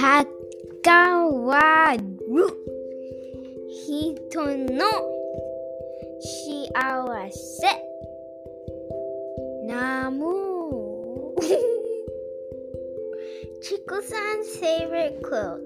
[0.00, 0.24] 関
[1.44, 2.00] わる
[3.68, 4.40] 人
[4.72, 4.86] の
[6.18, 7.68] 幸せ。
[9.66, 10.24] ナム。
[13.60, 15.60] チコさん favorite quote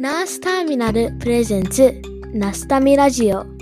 [0.00, 1.94] ナースターミナルプレゼンツ
[2.34, 3.57] ナスタミラジオ。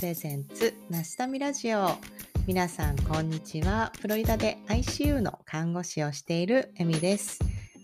[0.00, 1.90] プレゼンツナスタミラジオ。
[2.46, 3.92] 皆さんこんにちは。
[4.00, 7.38] フロリダで ICU の看護師をしているエミです。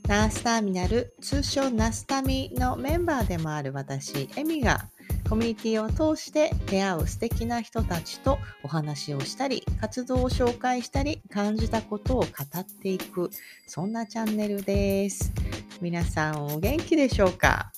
[0.08, 4.88] ナースターミナル通称ナスタミのメンバーでもある私エミが
[5.28, 12.26] コミュニティを通して出会う素敵な人たちとお話をしたり活動を紹介したり感じたことを語
[12.58, 13.28] っていく
[13.66, 15.34] そんなチャンネルです。
[15.82, 17.72] 皆さんお元気でしょうか？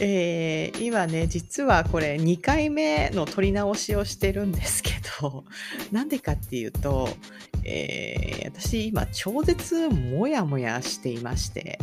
[0.00, 5.44] えー、今ね実はこれ2回目の撮り直しをしてるんですけど
[5.90, 7.08] なんでかっていうと、
[7.64, 11.78] えー、私今超絶モヤモヤしていまして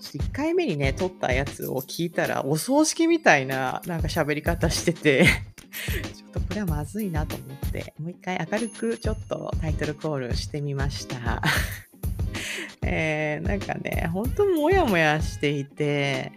[0.00, 5.26] 1回目にね撮ったやつを聞いたらお葬式みたいななんか喋り方してて
[6.14, 11.42] ちょっとこれはまずいなと思ってもう一回明るくちょっとタイトルコールしてみました。
[12.82, 16.32] えー、なんかね本当モヤモヤしていて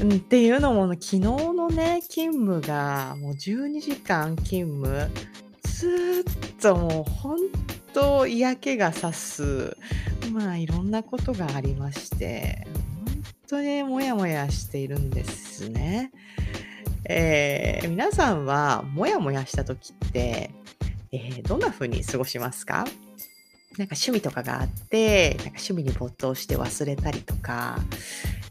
[0.00, 5.10] うん、っていうのも、昨日のね、勤務がもう12時間勤務、
[5.62, 7.38] ずっともう本
[7.92, 9.76] 当嫌気がさす、
[10.32, 12.64] まあいろんなことがありまして、
[13.06, 16.12] 本当にモヤモヤしているんですね。
[17.04, 20.50] えー、皆さんはモヤモヤした時って、
[21.10, 22.84] えー、どんな風に過ごしますか？
[23.78, 27.78] なんか趣味とかがあって、なんか趣味に没頭して忘れたりとか、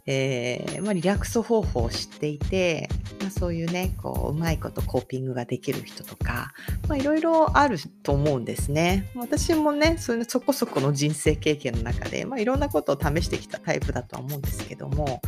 [0.10, 6.54] えー、まあ、リラックス方法を知っていて、まあ、そういうね、こう、うまいことコーピングができる人とか、
[6.88, 9.12] まあ、いろいろあると思うんですね。
[9.16, 15.22] 私もね、そそこそこの人生経験の中で、まあ、いろんなことを試してきたタイプだとは思うんですけども、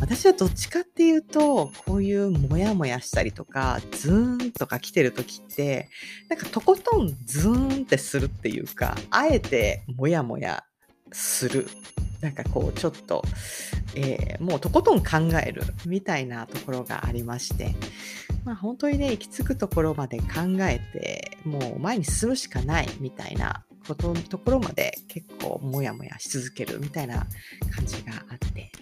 [0.00, 5.88] 私はどっちかっていうと、こういうモヤモヤしたりとか、ズーンとか来てる時って、
[6.28, 10.64] なんかとことんズーンってするっていうか、あえてモヤモヤ
[11.12, 11.68] する
[12.24, 13.22] なんかこうちょっと、
[13.94, 17.74] えー、もうとことん考えるみたいなところがありまして、
[18.46, 20.24] まあ、本当にね行き着くところまで考
[20.60, 27.26] えてもう前に進むしかないみたいなことところまで結構モヤモヤし続けるみたいな
[27.76, 28.72] 感じがあって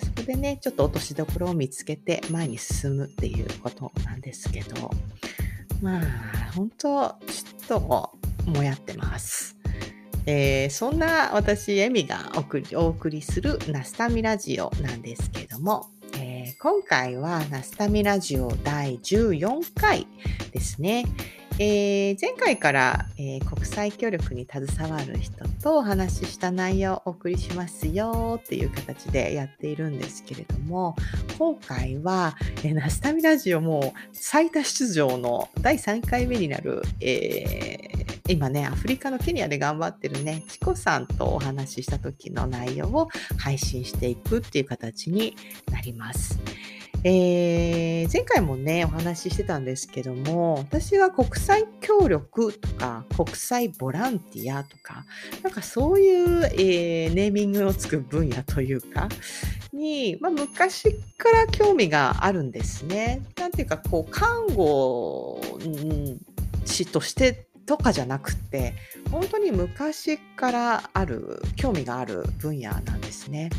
[0.00, 4.90] そこでねちょっと落としどころを見つけて前に進むっていうことなんですけど
[5.80, 6.00] まあ
[6.56, 6.88] 本当
[7.28, 9.53] ちょっともやってます。
[10.26, 12.32] えー、そんな私、エミが
[12.74, 20.06] お送りするナスタミラジオなんですけども、えー、今回はナスタミラジオ第14回
[20.52, 21.04] ですね。
[21.56, 30.96] えー、前回から、えー、国際協力に携わる人とお話しした内容をお送りしますよっていう形でやっているんですけれども
[31.38, 45.36] 今回は、えー、ナスタミラジオも最多出場の第3回目になる、えー、今ねアフリカのケニアで頑張ってるねチコさんとお話しした時の内容を配信していくっていう形に
[45.70, 46.40] なります。
[47.06, 55.04] えー、前回もね、お話ししてたんですけども、私は国際協力とか、国際ボランティアとか、
[55.42, 59.10] なんかそういう、えー、ネーミングのつく分野というか、
[59.74, 63.22] に、まあ、昔から興味があるんですね。
[63.36, 65.42] なんていうか、こう、看護
[66.64, 68.74] 師としてとかじゃなくて
[69.10, 73.50] 本当に昔からある興味がある分野なんですね。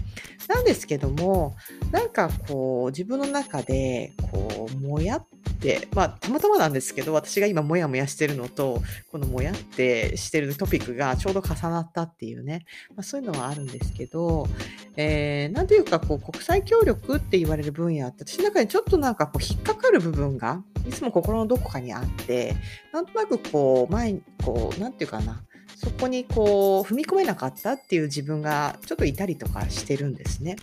[0.48, 1.56] なんですけども
[1.92, 5.28] なんかこう自分の中でこうもやっ
[5.60, 8.82] てまあたまたまなんですけど私が今もやもやしてるのと
[9.12, 12.66] このもやってしてるトピックがちょうど重なったっていうね、
[12.96, 14.48] まあ、そういうのはあるんですけど、
[14.96, 22.56] えー、なんというかこう国際協力って言われる分野って私の中にちょっとなんかこう引っかかる部分がいつも心のどこかにあって、
[22.94, 25.44] なんとなくこう、前に、こう、なんていうかな、
[25.76, 30.56] そこにこう、踏み込めなかったっていう自分がちょっといたりとかしてるんですね。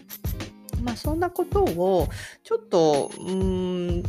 [0.83, 2.09] まあそんなことを、
[2.43, 4.03] ちょっと、うーん、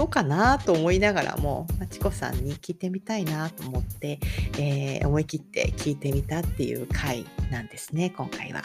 [0.00, 4.18] どうかなと思いながらも、まあ、チコさんに聞いてみたいなと思って、
[4.58, 8.62] えー、思い切って聞いてみたっていう回なんですね、今回は。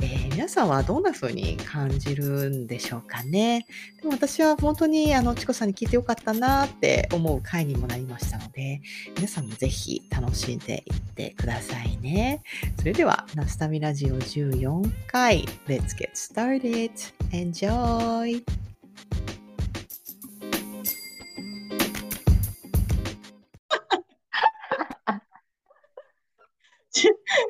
[0.00, 3.66] えー、皆さんはどんな風に感じるんでしょうかね。
[4.00, 8.80] でも私は本当にあのチコさんに聞いてよかったなって思う回にもなりましたので、
[9.16, 12.42] 皆さんもぜひ楽しんでいってくださいね。
[12.78, 16.92] それでは、ナスタミラジオ14回、Let's get started!
[17.30, 18.42] Enjoy!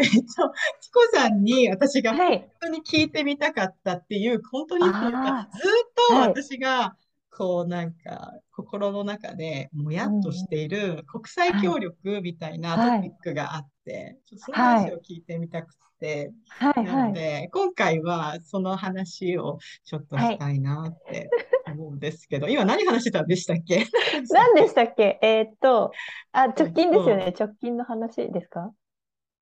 [0.01, 5.71] えっと、チコさんに私が本当に聞いてみたかったっていう、はい、本当にっていうか、ずっ
[6.09, 6.97] と私が、
[7.35, 16.85] こうなんか心の中でもやっとしている国際協力みたいなトピックがあって、ちょっとその話を聞いてみたくて、はい。
[16.85, 21.31] なので、今回はその話をちょっとしたいなって
[21.73, 23.87] 思うんですけど、今何話してたんでしたっけ？
[24.29, 25.19] 何でしたっけ？
[25.23, 25.93] えー、っと、
[26.33, 27.33] あ、直近ですよね。
[27.39, 28.73] 直近の話ですか？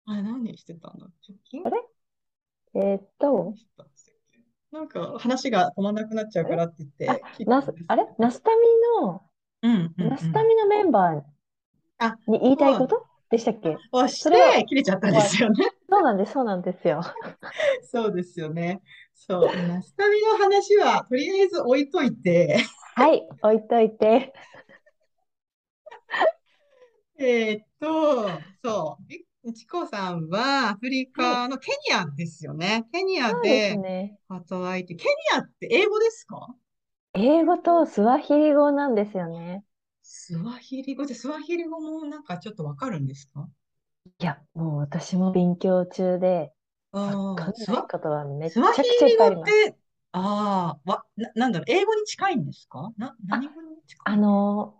[0.05, 1.63] あれ、何してたの貯金？
[1.65, 1.77] あれ？
[2.73, 3.53] えーっと、
[4.71, 8.05] なんか話が止まんなくなっちゃうからって言って聞いたんですあれ？
[8.17, 8.57] ナスタミ
[9.01, 9.21] の、
[9.63, 13.05] うんうんうん、ナスタミのメンバーに言いたいこと？
[13.29, 13.77] でしたっけ？
[13.91, 15.69] 押して切れちゃったんですよね。
[15.89, 17.01] そうなんです、そうなんですよ。
[17.83, 18.81] そうですよね。
[19.13, 22.57] そう、ナスタミの話はとりあえず置いといて。
[22.95, 24.33] はい、置いといて。
[27.19, 28.29] えっと、
[28.63, 29.03] そう、
[29.55, 32.85] チコさんはアフリカのケニアですよね。
[32.91, 33.79] ケニアで
[34.29, 36.55] 働いて、ケニアって英語ですか？
[37.13, 39.63] 英語とスワヒリ語なんですよね。
[40.03, 41.07] スワヒリ語？
[41.07, 43.49] で、スワヒリ語もなんかちょっとわかるんですか？
[44.19, 46.53] いや、もう私も勉強中で、
[46.91, 49.75] わかんないことはめちゃくちゃいっぱいあります。
[50.13, 52.91] ああ、わ、な、なんだろう、英語に近いんですか？
[52.97, 54.13] な、何語に近い？
[54.13, 54.75] あの、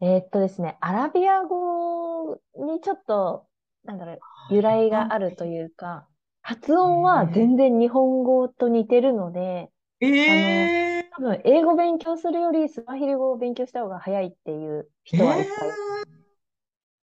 [0.00, 3.46] えーっとですね、アラビア語にちょっと
[3.84, 6.08] なんだろう、由来があるというか、
[6.42, 9.70] 発音は全然日本語と似てるので、
[10.00, 10.72] えあの、
[11.10, 15.78] 多分英語勉強するよりスワヒリ語を勉強した方が早いっていう人はいっぱい。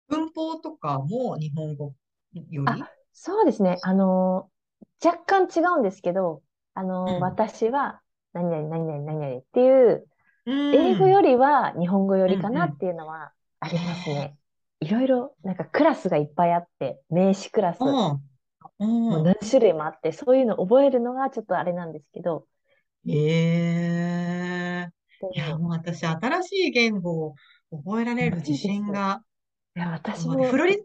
[0.08, 1.94] 文法とかも日本語
[2.50, 2.84] より？
[3.12, 3.78] そうですね。
[3.82, 4.50] あの、
[5.04, 6.42] 若干違うんですけど、
[6.74, 8.00] あの、うん私は
[8.32, 10.06] 何々何々何々っていう、
[10.72, 14.36] 英語よりは日本語よりかなっていうのはありますね。
[14.80, 18.20] いろいろ、なんかクラスがいっぱいあって、名詞クラス、も
[18.78, 22.46] う何種類もあって、そういうの覚えるのがちょっとあれなんですけど。
[23.06, 24.88] ええ
[25.34, 27.34] いや、もう私、新しい言語を
[27.70, 29.22] 覚えられる自信が、
[29.76, 30.42] いや、私も。
[30.44, 30.82] フロリ、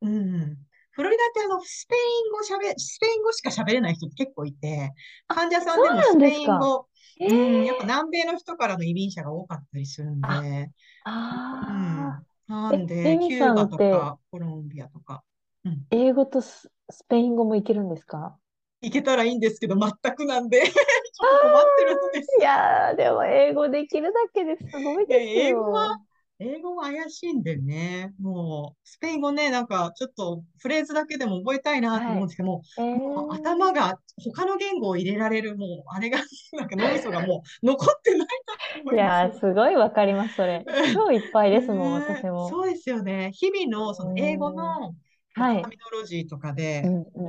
[0.00, 0.56] うん。
[0.92, 4.94] フロリダってあの、スペイン語しゃべ、スペイン語しか喋れない人って結構いて、
[5.28, 6.88] 患者さんでもスペイン語、
[7.20, 10.72] うん、やっぱ南米の人からの移民者が多かったりするんで、あ
[11.04, 15.22] あ、なんで、キューバとかコロンビアとか。
[15.64, 16.70] うん、英語とス
[17.08, 18.38] ペイン語もいけるんですか？
[18.82, 22.36] いけたらいいんですけど、全くなんで ちょっと困ってるんです。
[22.38, 25.48] いやー、でも英語できるだけですごいですよ。
[25.48, 25.98] 英語は
[26.38, 36.18] 英語は怪しいんでね、もう、スペイン語ね、なんか、ちょっとフレーズだけでも覚えたいなと思うんですけども、はい、もう頭が他の言語を入れられる、もう、あれが、
[36.52, 39.32] なんか脳みそがもう残ってないと思います。
[39.32, 40.62] いや、すごいわかります、それ。
[40.94, 42.50] 超いっぱいですもん、私も。
[42.50, 43.30] そうですよね。
[43.32, 44.94] 日々の、その英語の、
[45.38, 46.82] はい、タミノロジーとかで、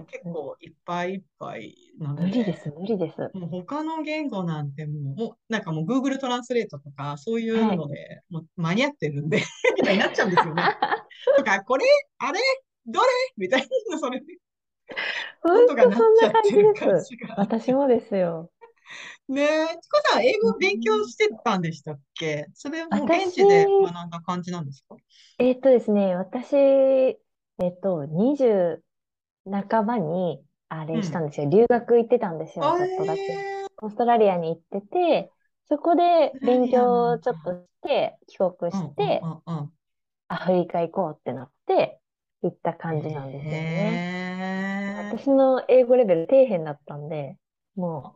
[0.09, 2.21] 結構いっぱいいっぱいなので。
[2.24, 3.19] 無理です、無理です。
[3.33, 9.41] もう他の言語なんてもう、もうなんかもう Google トランスレートとか、そういうので、もう間に合ってるんで
[9.77, 10.63] みたいになっちゃうんですよね。
[11.38, 11.86] とか、これ
[12.20, 12.39] あれ？
[12.86, 13.08] どれ？
[13.36, 14.25] みたいな、それで。
[15.41, 17.10] 本当そんな感じです。
[17.36, 18.50] 私もですよ。
[19.27, 22.48] ねえ、チコさん、英語勉強してたんでしたっけ？
[22.53, 24.96] それも現地で学んだ感じなんですか？
[25.39, 27.17] えー、っとですね、私、
[27.60, 28.84] えっと、20
[29.52, 31.50] 半ばに、あれしたんですよ。
[31.50, 33.42] 留学行ってたんですよ、ちょっとだけ。
[33.82, 35.32] オーストラリアに行ってて、
[35.70, 39.30] そこで勉強をちょっとして、帰国して、
[40.30, 42.00] アフリカ行こうってなって、
[42.42, 44.06] 行った感じなんですよね。
[44.96, 47.38] 私の英語レベル底辺だったんで、
[47.76, 48.12] も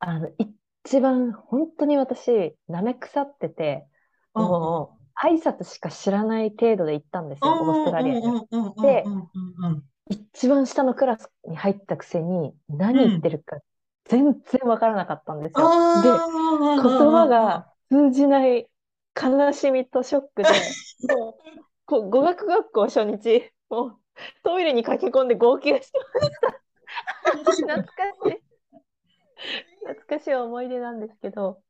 [0.00, 0.30] う、あの、
[0.84, 3.86] 一番本当に私、舐め腐ってて、
[4.36, 8.46] もう、挨拶しか知らない程度で行ったんですよ、オーストラリアに。
[8.82, 9.04] で、
[10.08, 13.58] 一番下のクラスに入ったくせに、何言ってるか
[14.06, 15.68] 全然わからなかったんですよ。
[16.02, 16.08] で、
[16.82, 18.68] 言葉が通じない
[19.20, 20.48] 悲しみとショックで、
[21.08, 21.34] もう、
[21.86, 23.96] こう語学学校初日、もう
[24.42, 26.20] トイレに駆け込んで号泣してま
[27.52, 27.76] した。
[27.78, 28.51] 懐かしい。
[29.86, 31.62] 懐かしい思い出なんですけど、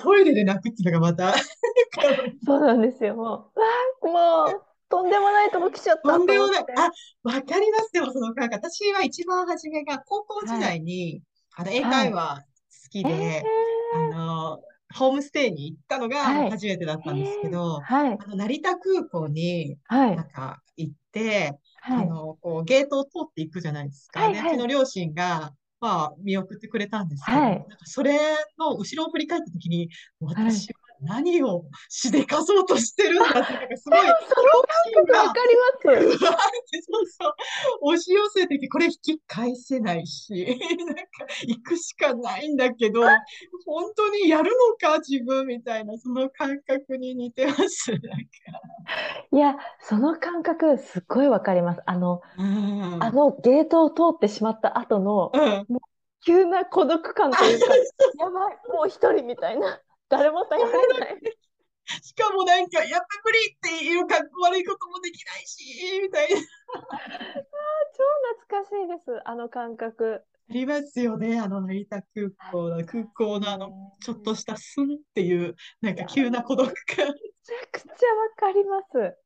[0.00, 1.34] トイレで泣くっていうのがまた、
[2.44, 3.14] そうなんですよ。
[3.16, 3.50] も
[4.02, 6.64] う、もう、とんでもないとこ来ちゃったとんでもない。
[6.76, 6.90] あ、
[7.22, 7.92] わかります。
[7.92, 11.22] でもその、なんか私は一番初めが高校時代に、
[11.56, 12.40] あの、英会話
[12.84, 13.44] 好きえで、
[13.90, 14.62] あの、
[14.94, 16.50] ホームステイに行ったのがはい。
[16.50, 20.16] 初めてだったんですけど、はい、あの、成田空港にはい。
[20.16, 22.04] なん、か行って、はい。
[22.04, 24.20] あの、こう、ゲートを通っていくじゃないですか。
[24.20, 24.54] で、はいはい。
[24.54, 27.50] うちの両親が、まあ、見送ってくれたんですけど、はい。
[27.50, 28.16] なんかそれ
[28.56, 29.88] の後ろを振り返ったときに、
[30.20, 30.46] はい。
[30.46, 36.34] 私は何をしでかそうとしてるんだって、すごい、その感覚わかります。
[36.92, 37.34] そうそう、
[37.82, 40.32] 押し寄せてきて、これ引き返せないし、
[40.86, 41.02] なんか
[41.46, 43.00] 行くしかないんだけど、
[43.64, 47.92] 本当にやるのか、自分みたいな、その感覚に似てます。
[49.32, 51.82] いや、その感覚、すっごいわかります。
[51.86, 55.66] あの、うんあのゲートを通ってしまった後のうん
[56.24, 61.18] 急な孤独感というか、やばい、もう一人みたいな、誰も頼れない。
[62.02, 63.38] しかもなんか、やっぱ無理
[63.78, 66.36] っていうかっこ悪いこともできないし、みたいな。
[66.36, 66.44] 超
[68.46, 70.22] 懐かしいです、あの感覚。
[70.50, 77.06] ありますよね、あの成田空港の、空港のあの、ちょっとしたスンっていう、なんか急な孤独感。
[77.06, 79.16] めちゃくちゃわかります。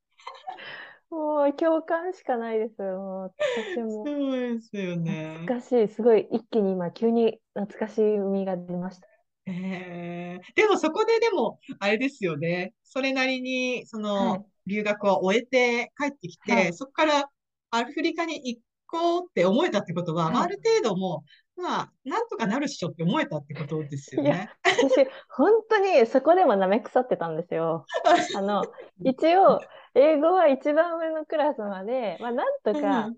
[1.10, 2.82] もう共感しかないです。
[2.82, 3.34] もう
[3.74, 5.36] 私もそうですよね。
[5.46, 5.88] 懐かしい。
[5.88, 9.08] すごい一気に今急に懐かしみが出ました。
[9.46, 12.74] えー、でもそこででも、あれですよね。
[12.82, 17.30] それなりに、そはいの、留学を終えて帰ってきて、はいそこから
[17.70, 21.24] アフリカに行こうって思えたってことは、はいまあ、ある程度も
[21.56, 24.50] う、まあ、なんとかなるっしょって思えたってことですよね。
[24.62, 27.86] 私、本当にそこでも舐め腐ってたんですよ。
[28.36, 28.62] あの、
[29.04, 29.60] 一応、
[29.94, 33.10] 英語は一番上のクラスまで、まあ、なんとか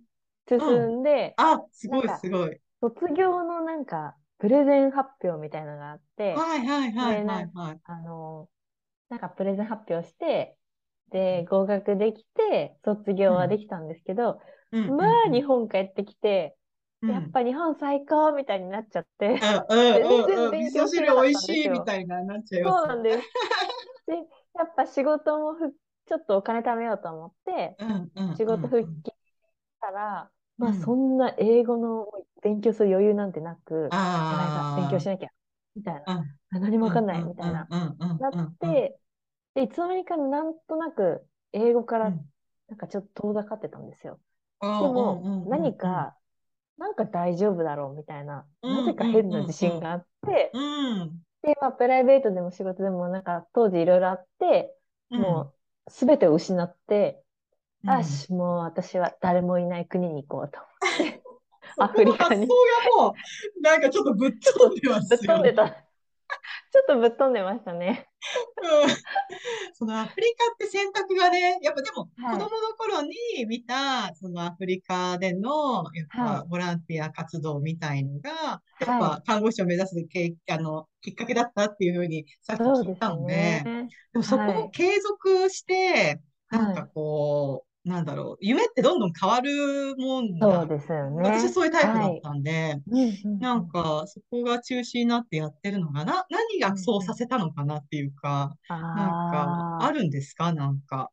[0.48, 0.58] 進
[1.00, 2.60] んで、あ、すごいすごい。
[2.80, 7.80] 卒業のなんか、プレゼン発表みたいなのがあって、はいはいはいはいはい。
[7.84, 8.50] あの、
[9.08, 10.58] なんかプレゼン発表して、
[11.10, 14.40] で、合格できて、卒業はできたんですけど、
[14.72, 14.96] うん。
[14.96, 16.56] まあ、日本帰ってきて、
[17.02, 17.10] うん。
[17.12, 19.78] やっぱ日本最高みたいになっちゃって、あうん。
[19.96, 20.04] うん。
[20.04, 22.88] 全然うん、勉味噌強してなかったん汁美味しいですよみたいな、なっちゃいそうます。
[22.88, 23.28] なんです。
[24.06, 24.14] で、
[24.54, 25.72] やっぱ仕事もふ、
[26.06, 28.10] ちょっとお金貯めようと思って、うん。
[28.14, 28.30] うん。
[28.36, 29.16] 仕事復うん帰し
[29.80, 30.80] たら、まあ、うん。
[30.82, 32.06] そんな英語の
[32.42, 35.28] 勉強する余裕なんてなく、あ勉強しなきゃ、
[35.74, 36.24] みたいな。
[36.50, 37.66] 何もわかんない、みたいな。
[37.68, 38.98] ななって、
[39.54, 42.20] で、いつの間にかなんとなく英語からうん。
[42.68, 44.20] なんかちょっと遠ざかってたんですよ。
[44.60, 46.16] ででも、何、か、
[46.76, 50.58] なんか大丈夫だろうみたいな、うんなぜか変な自信があって、う
[51.04, 54.74] ん、で、まあ、プライベートでも仕事でも、なんか当時いろいろあって、
[55.10, 55.54] も
[55.86, 57.22] うすべてを失って、うん、
[57.86, 60.58] あし、もう私は誰もいない国に行こうと。
[61.76, 63.14] そ アフリカにこの発想がも
[63.58, 65.40] う、なんかちょっとぶっ飛んでますぶっ飛よね。
[65.40, 65.88] んでた。
[66.72, 68.08] ちょっとぶっ飛んでましたね。
[68.62, 68.90] うん
[69.74, 73.14] そのアフリカって選択がね、やっぱでもはい子供の頃に
[73.46, 83.88] 見た、そのアフリカでの、やっはぱボランティア活動みたいのが、やっはぱ看護師を目指すけあのきっかけだったっていうふうにさっき聞いたので、ね。
[84.12, 86.20] でもそこはいを継続して、
[86.50, 90.68] なんかはいこう、なんだろう、夢ってどんどん変わるもんそうだ。
[90.68, 91.22] ですよね。
[91.24, 93.40] 私はそういうタイプだっはいたんで、うんうんうん。
[93.40, 98.56] なんかそこが中心になってやってるのがな、何がそうさせたのかなっていうか、
[98.92, 100.52] なんか、ああるんですか？
[100.52, 101.10] なんか。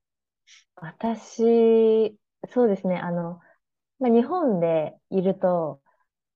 [0.75, 2.17] あ、私、
[2.49, 2.97] そうですね。
[2.97, 3.39] あの、
[3.99, 5.81] まあ、日本でいると、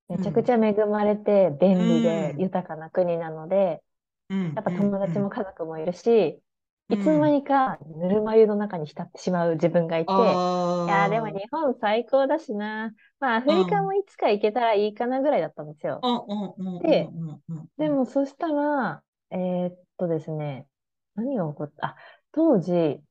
[0.09, 3.83] めちゃくちゃ恵まれて便利でうん豊かな国なので、
[4.29, 6.41] うん、やっぱ友達も家族もいるし、うん
[6.89, 10.43] いつの間にかぬるま湯の中に浸ってしまう自分がいて、
[10.87, 12.93] いあやーでも日本最高だしな。
[13.19, 15.99] まあアフリカもいつか行けたらいいかなぐらいだったんですよ。
[16.01, 17.69] うんうんうんでうんうんうん。
[17.77, 20.67] でもそしたら、えーっとですね、
[21.15, 21.97] 何が起こった、あ、
[22.31, 23.01] 当時、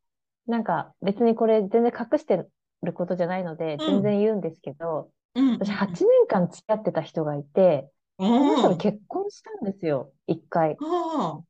[0.46, 2.36] なんか別にこれ全然隠して
[2.82, 3.86] ることじゃないので、うん。
[3.86, 10.80] 全然言うんですけど、うん私8年間付き合ってた人がいて、うんその人と結婚したんですよ、一回。
[10.80, 11.42] あ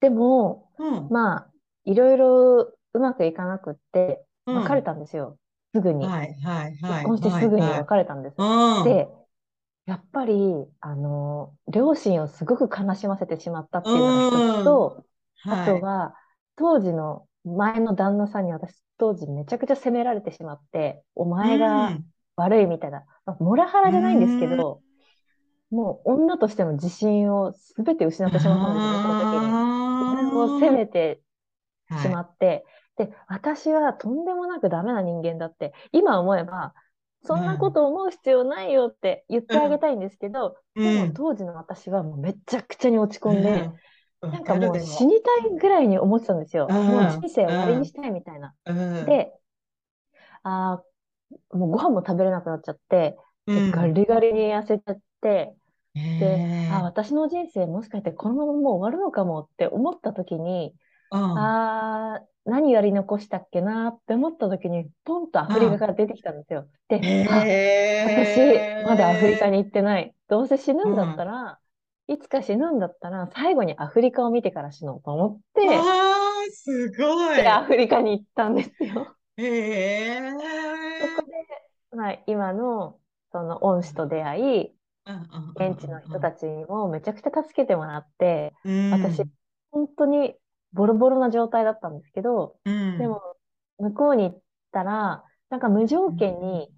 [0.00, 1.08] でも、あうん。
[1.08, 1.52] まあ、
[1.86, 5.38] いろいろうまくいかなくって、うん別れたんですよ。
[5.74, 6.06] すぐに。
[6.06, 7.04] はいはいはい。
[7.04, 8.34] 結婚してすぐに別れたんです。
[8.38, 9.08] うんで、
[9.86, 10.34] やっぱり、
[10.80, 15.04] あの、両親をすごく悲しませてしまったっていうのが一つと、
[15.46, 16.14] あとは、
[16.56, 21.96] 当時の前の旦那さんに私当時めちゃくちゃ責められてしまって、お前が
[22.36, 24.80] 悪いみたいな、まあモラハラじゃないんですけど、
[25.70, 29.66] もう女としての自信を全て失ってしまったんですよね、その時に。
[30.16, 31.20] 自分を責めて
[32.02, 32.64] しまって、
[32.96, 36.74] で、私はとんでもなくダメな人間だって、今思えば、
[37.24, 40.84] そんなこと思う必要ないよって言ってあげたいんですけど、うん。
[40.84, 43.70] でも当時の私はもうめちゃくちゃに落ち込んで、
[44.22, 46.68] うん、なんかもう死にたいぐらいに思ってたんですよ。
[46.70, 46.76] うん。
[46.76, 48.54] もう人生終わりにしたいみたいな。
[49.04, 49.32] で
[50.44, 53.16] あーもうご飯も食べれなくなっちゃって、
[53.46, 55.54] うん、ガリガリに痩せちゃって、
[55.94, 60.74] で、あ、私の人生もしかしてこのままもう終わるのかもって思った時に、
[61.10, 66.68] うんあー、何やり残したっけなって思った時に、ポンとアフリカから出てきたんですよ。
[66.88, 67.08] で、
[68.02, 70.14] 私、まだアフリカに行ってない。
[70.28, 71.60] どうせ死ぬんだったら、
[72.08, 77.38] いつか死ぬんだったら、最後にアフリカを見てから死のうと思って、あー、すごい。
[77.42, 79.16] で、アフリカに行ったんですよ。
[79.36, 80.36] へー
[80.98, 83.00] そこで、まあ、今の、
[83.32, 84.76] その恩師と出会い、
[85.56, 89.24] 現地の人たちにもめちゃくちゃ助けてもらって、うん私、
[89.70, 90.36] 本当に
[90.76, 92.98] ボロボロな状態だったんですけど、うん。
[92.98, 93.20] でも、
[93.78, 94.40] 向こうに行っ
[94.72, 96.68] たら、なんか無条件に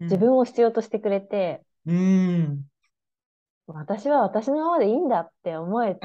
[0.00, 0.06] うん。
[0.06, 2.70] 自分を必要としてくれて、うん。
[3.66, 6.00] 私は私のままでいいんだって思えて、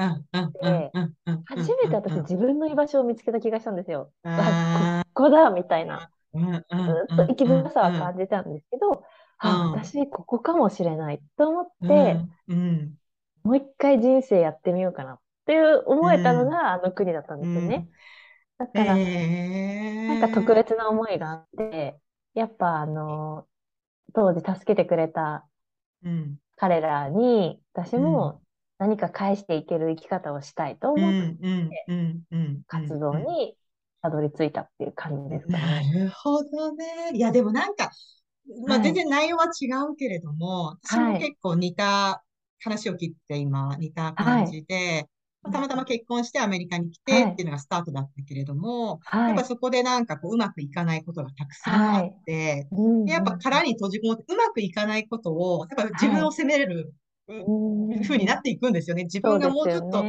[1.46, 4.12] 初めて私うん自分の居場所を見つけた気がしたんですよ。
[4.22, 6.10] ああ、ここだみたいな。
[6.34, 6.40] ず
[7.12, 9.04] っと生きづらさは感じたんですけど、
[9.38, 9.72] あ、うん。
[9.72, 12.98] 私ここかもしれないと思うんって、うん。
[13.44, 17.88] もう一回人生やってみようかなっていう思えたのがあの国だったんですよね。
[18.58, 19.36] だから、へー。
[20.06, 22.00] なんか特別な思いがあって、
[22.34, 23.48] やっぱあの、
[24.14, 25.48] 当時助けてくれた
[26.02, 26.38] うん。
[26.56, 28.42] 彼らに、私も
[28.78, 31.02] 何か返していける生き方をしたいとうん。
[31.02, 31.14] 思っ
[31.70, 31.90] て
[32.68, 33.56] 活動に
[34.02, 35.90] たどり着いたっていう感じですかなね。
[35.94, 37.10] るほどね。
[37.14, 37.90] いや、でもなんか、
[38.66, 38.92] まあはい。
[38.92, 42.24] 全然内容は違うけれども、私も結構似た
[42.60, 45.08] 話を聞いて今、似た感じで、まあ
[45.50, 49.32] たまたま結婚してアメリカに来てっていうのがスタートだったけれども、やはい。
[49.34, 56.92] っぱそこでなんかこううまくいかないことがたくさんあって、うんでやっぱ殻に閉じこもってうまくいかないことを、やっぱ自分を責めれる
[57.28, 59.04] うん風になっていくんですよね。
[59.04, 60.02] 自分がもうちょっと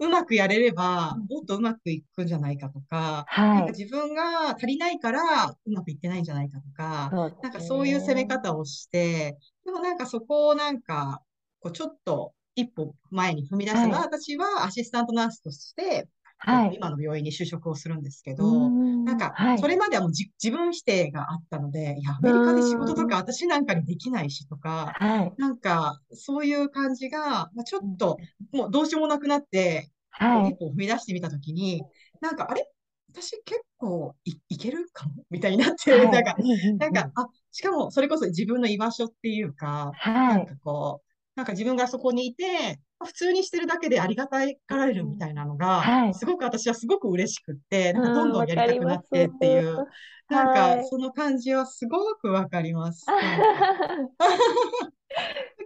[0.00, 3.58] そうまくやれればうん、もっとうまくいくんじゃないかとか、はい。
[3.58, 7.10] なんか自分が足りないからうまくいってないんじゃないかとか、
[7.42, 11.22] なんかそういう攻め方をして、でもなんかそこをなんか、
[11.60, 13.92] こうちょっと一歩前に踏み出せば、はい。
[14.06, 16.74] 私はアシスタントナースとして、はい。
[16.74, 19.04] 今の病院に就職をするんですけど、うん。
[19.04, 25.32] なんかはい、それまではもうじ自分否定があったので、いや、アメリカで仕事とか私なんかにできないしとか、はい。
[25.36, 28.18] なんかそういう感じが、まあ、ちょっと
[28.52, 30.50] もうどうしようもなくなって、はい。
[30.52, 31.84] 一歩踏み出してみたときに、
[32.20, 32.68] なんか、あれ？
[33.12, 35.24] 私結構い、いけるかも？
[35.30, 36.10] みたいになって、はい。
[36.10, 36.36] なんか、
[36.78, 40.46] なんか、あ、しかもそれこそ自分の居場所っていうか、はなんい。
[40.46, 41.07] かこう、
[41.38, 46.14] なんか自分がそこにいて、普通にしてるだけでありがたがられるみたいなのが、はい。
[46.14, 49.86] すごく私はすごく嬉しくって、なんかどんどうんんやりたくなってっていう、
[50.28, 50.80] なんはい。
[50.80, 53.06] かその感じはすごくわかります。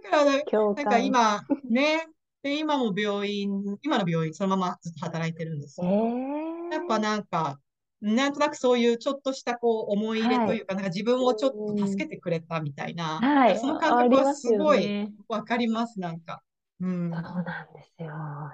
[0.03, 0.43] だからね、
[0.75, 0.99] なんか。
[0.99, 2.05] 今、ね、
[2.43, 3.49] で、今も病院、
[3.81, 7.59] 今の病院そのままずっと働いてるんですえけど、えやっぱなんか、
[8.03, 13.57] なんとなくそういうちょっとしたこう思い入れというか、なんか自分をちょっと助けてくれたみたいな、はい。
[13.57, 15.13] その感あ覚はすごいね。
[15.29, 16.43] わかります、なんか。
[16.81, 17.13] うん。
[17.25, 18.07] そうなんですよ。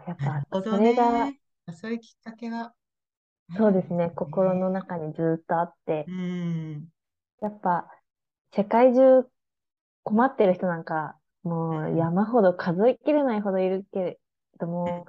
[0.08, 1.40] やっぱ、それが、ね。
[1.74, 2.74] そういうきっかけが。
[3.56, 6.90] そうですね、心の中にずっとあってう、ん。
[7.42, 7.90] やっぱ、
[8.56, 9.28] 世界中
[10.04, 14.20] 困ってる人なんか、もう山ほど数えきれないほどいるけれ
[14.60, 15.08] ども、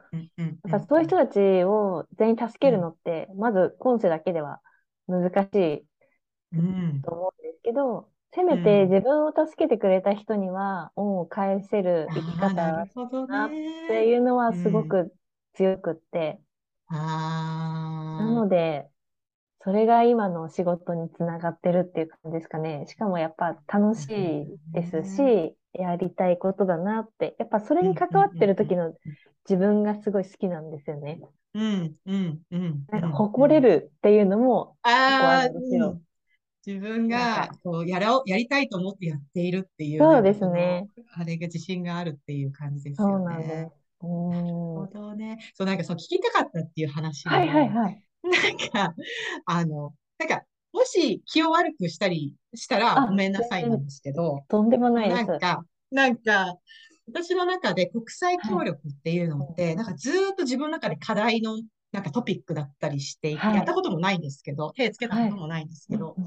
[0.65, 4.63] やっぱそういう人たちを全員助けるのって、まず今世だけでは
[5.09, 5.87] 難しい
[6.53, 7.03] うん。
[7.03, 12.87] と思うんですけど、せめて自分を助けてくれた人には恩を返せる生き方
[13.29, 13.87] なっね。
[13.87, 15.15] ていうのはすごく
[15.55, 16.41] 強くって、
[16.89, 16.97] あ
[18.17, 18.89] なので、
[19.63, 22.87] それが今の仕事につながってるっていう感じですかね。
[22.89, 28.95] しかもやっぱ楽しいですし、やりたいことだなって、やっぱそれに関わってる時の
[29.49, 31.21] 自分がすごい好きなんですよね。
[31.55, 32.87] うん、うん、うん。
[32.89, 35.79] なんか誇れるっていうのもあるんで
[36.67, 43.73] 自分がこうやろう、やりたいと思ってやっているっていう、そうですねあれが自信があるっていう感じですよそうなんでね。
[44.01, 44.07] す。
[44.29, 45.39] なはるほどね。
[45.55, 48.05] そう、なんかその聞きたかったっていう話いはいで、はい。
[48.73, 48.95] なんか、
[49.47, 55.27] あの、なんか、もし気を悪くしたりしたらあごめんなさいなんですけど、とんでもないです。
[55.27, 56.57] なんか、なんか、
[57.09, 61.61] 私の中で国際協力っていうのって、なんかずーっと自分の中で課題の
[61.93, 66.25] なんかトピックだったりしていて、はいやったこともないんですけど、手つけたこともないんですけど、うん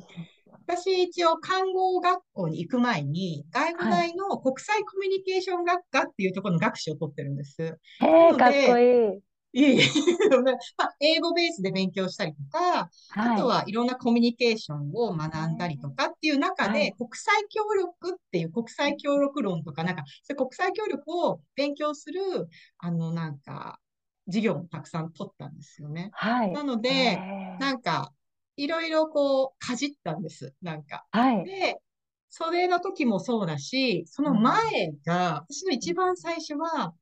[0.65, 7.62] 私一応看護学校に行く前に、外語大の国際コミュニケーション学科っていうところの学士を取ってるんです。
[7.62, 9.19] へえ、なのでかっこいい。
[9.53, 9.83] いえいえ、
[10.77, 20.03] まあ、英語ベースで勉強したりとか、あとはいろんなコミュニケーションを学んだりとかっていう中で、国際協力っていう国際協力論とか、なんか、
[20.35, 22.21] 国際協力を勉強する、
[22.79, 23.79] あの、なんか、
[24.25, 26.09] 授業もたくさん取ったんですよね。
[26.13, 26.51] はい。
[26.51, 27.19] なので、
[27.59, 28.11] なんか、
[28.55, 30.53] いろいろこう、かじったんです。
[30.61, 31.05] なんか。
[31.11, 31.45] はい。
[31.45, 31.77] で、
[32.29, 36.95] それの時もそうだし、その前が、私の一番最初は、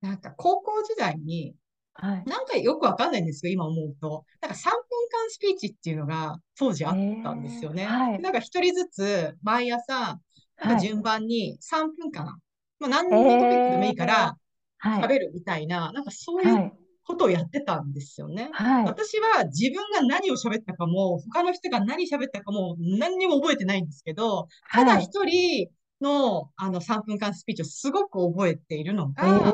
[0.00, 1.54] なんか高校時代に、
[2.00, 4.24] なんかよくわかんないんですよ、今思うと。
[4.40, 7.86] なんか3分間スピーチっていうのが当時あったんですよね。
[7.86, 10.20] はい、なんか一人ずつ毎朝、
[10.62, 12.38] なんか順番に3分間、
[12.78, 14.36] まあ何のトピックでもいいから、
[14.82, 16.72] 喋るみたいな、なんかそういう
[17.04, 18.50] ことをやってたんですよね。
[18.52, 25.68] はい、私は自分が何を喋ったかも、他の人が何喋ったかも何にも覚えてないんですけど、ただ一人
[26.00, 29.52] のあの3分間スピーチをすごく覚えているのが、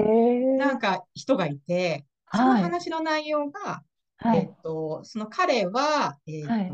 [0.58, 2.04] なんか人がいて、
[2.34, 3.82] その話の内容が、
[4.16, 6.70] はい、えっと、その彼は、えっと、はい、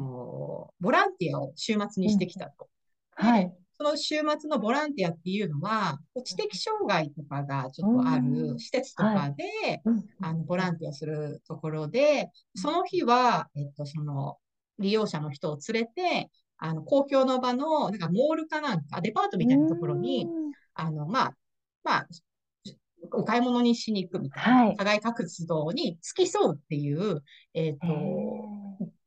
[0.81, 2.68] ボランティアを週末にしてきたと。
[3.14, 3.53] はい。
[3.79, 9.44] その週末のボランティアっていうのは、知的障害とかがちょっとある施設とかで、
[9.85, 14.37] はい、あの、ボランティアするところで、その日は、えっと、その、
[14.79, 20.29] 利用者の人を連れて、あの、公共の場の、なんかモールかなんか、デパートみたいなところに、
[20.75, 21.35] あの、まあ、
[21.83, 22.09] まあ、
[23.12, 27.23] お買い物にしに行くみたいな、はい、課外活動に付き添うっていう、
[27.55, 27.87] えっ、ー、と、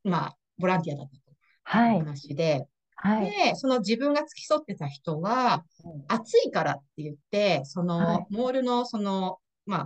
[0.04, 1.22] まあ、ボランティアだったと。
[1.64, 2.00] はい。
[2.00, 5.64] 話で、はい、で、その自分が付き添ってた人は、
[6.08, 9.86] 暑いからって言って、その、モールの、その、まあ、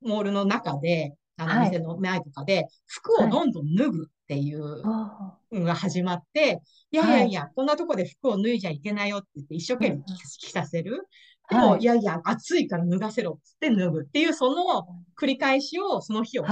[0.00, 6.60] モールの中で、あの、店の前とかで、服をどんどん脱ぐっていうのが始まって、
[6.90, 10.02] いやいやいや、こんなとこで服を脱いじゃいけないよって言って一生懸命
[10.38, 11.08] 着させる。
[11.50, 14.86] でも、はい、いやいや、暑いから脱がせろって脱ぐっていう、その
[15.20, 16.50] 繰り返しをその日をし,、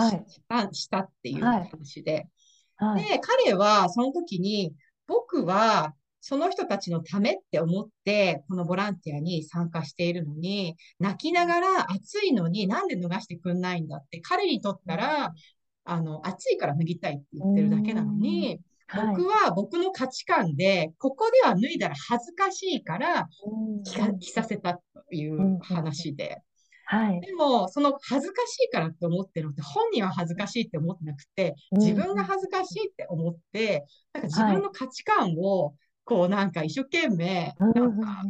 [0.48, 2.26] たしたっていう話で、
[2.76, 4.74] はい、で、彼はその時に、
[5.06, 15.32] 僕はその人たちのためって思って、このボランティアに参加しているのに、泣きながら暑いのになんで脱がしてくんないんだって、彼にとったら、
[15.84, 18.60] あの、暑いから脱ぎたいって言ってるだけなのに、
[18.94, 23.28] 僕は僕の価値観で、ここでは脱いだら恥ずかしいから
[23.84, 26.42] 着着させたという話で。
[26.90, 35.74] はい、でも、その恥ずかしいからって思ってるのって、本人は恥ずかしいって思ってなくて、自分が恥ずかしいって思って、なんか自分の価値観を、
[36.04, 38.22] こうなんか一生懸命、なんか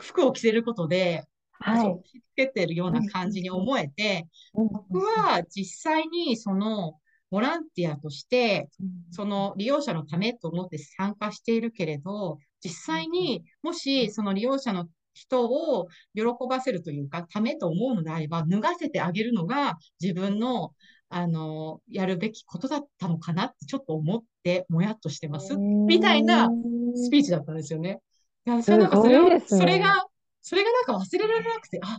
[0.00, 2.00] 服を着せることで、はい。
[2.10, 6.98] つけてるような感じに思えて、僕は実際にその、
[7.34, 8.68] ボランティアとして、
[9.10, 20.74] その利用者のためと思って参加しているけれど、実際にもしその利用者の人を喜ばせるというか、ためと思うのであれば、脱がせてあげるのが自分の、
[21.08, 25.56] あの、やるべきことだったのかなってちょっと思って、もやっとしてます。
[25.56, 26.48] みたいな
[26.94, 28.00] スピーチだったんですよね。
[28.46, 30.06] いや、それなんかそれそれが、
[30.40, 31.98] それがなんか忘れられなくて、あ、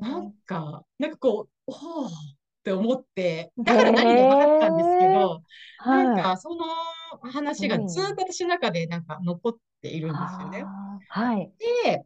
[0.00, 2.10] なんか、なんかこう、おー
[2.66, 5.42] って思って、だから何で分かったんですけど、
[5.86, 6.64] なんかその
[7.30, 10.64] 話がずっと私の中でなんか残っているんですよね。
[11.08, 11.52] はい。
[11.84, 12.04] で、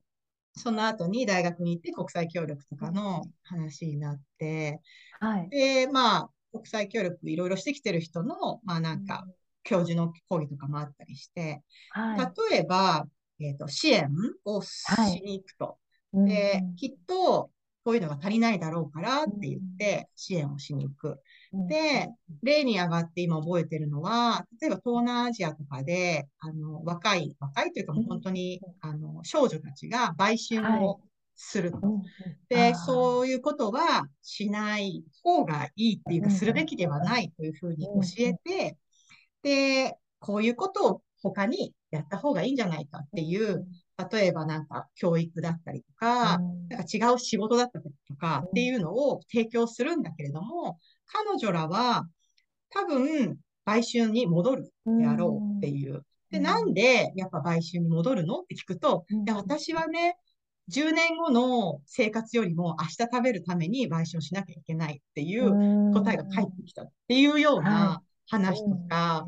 [0.53, 4.83] その後に大学に行って国際協力とかの話になって、
[5.19, 5.49] はい。
[5.49, 9.25] で、まあ、国際協力いろいろしてきてる人の、まあなんか、
[9.63, 13.07] 教授の講義とかもあったりして、はい、例えば、
[13.41, 14.11] えっ、ー、と、支援
[14.45, 14.85] をし
[15.25, 15.79] に行くと。
[16.13, 17.51] はい、で、きっと、
[17.91, 21.19] こういうのが足りないだろうからって言って支援をしに行く。
[21.53, 22.09] で、
[22.41, 31.01] 例に上がって今覚えてるのは、例えば東南アジアとかで、あの、若い、若いというかもう本当に、あの、少女たちが売春を
[31.35, 31.81] すると。
[32.49, 38.79] で、そういうことはしない方がいいっていうか、するべきではないというふうに教えて、
[39.43, 43.67] で、こういうことを他にやった方がいいんじゃないかっていう
[44.11, 52.07] 例えばなんか教育だったりとか、なんか違う仕事だったりとかっていうのを提供するんだけれども、彼女らは
[52.71, 56.05] 多分売春に戻るであろうっていう。
[56.31, 60.17] で、なんでやっぱ売春に戻るのって聞くと、いや、私はね、
[60.71, 69.27] 10年後の生活よりも明日食べるために売春しなきゃいけないっていう答えが返ってきたっていうような話とか、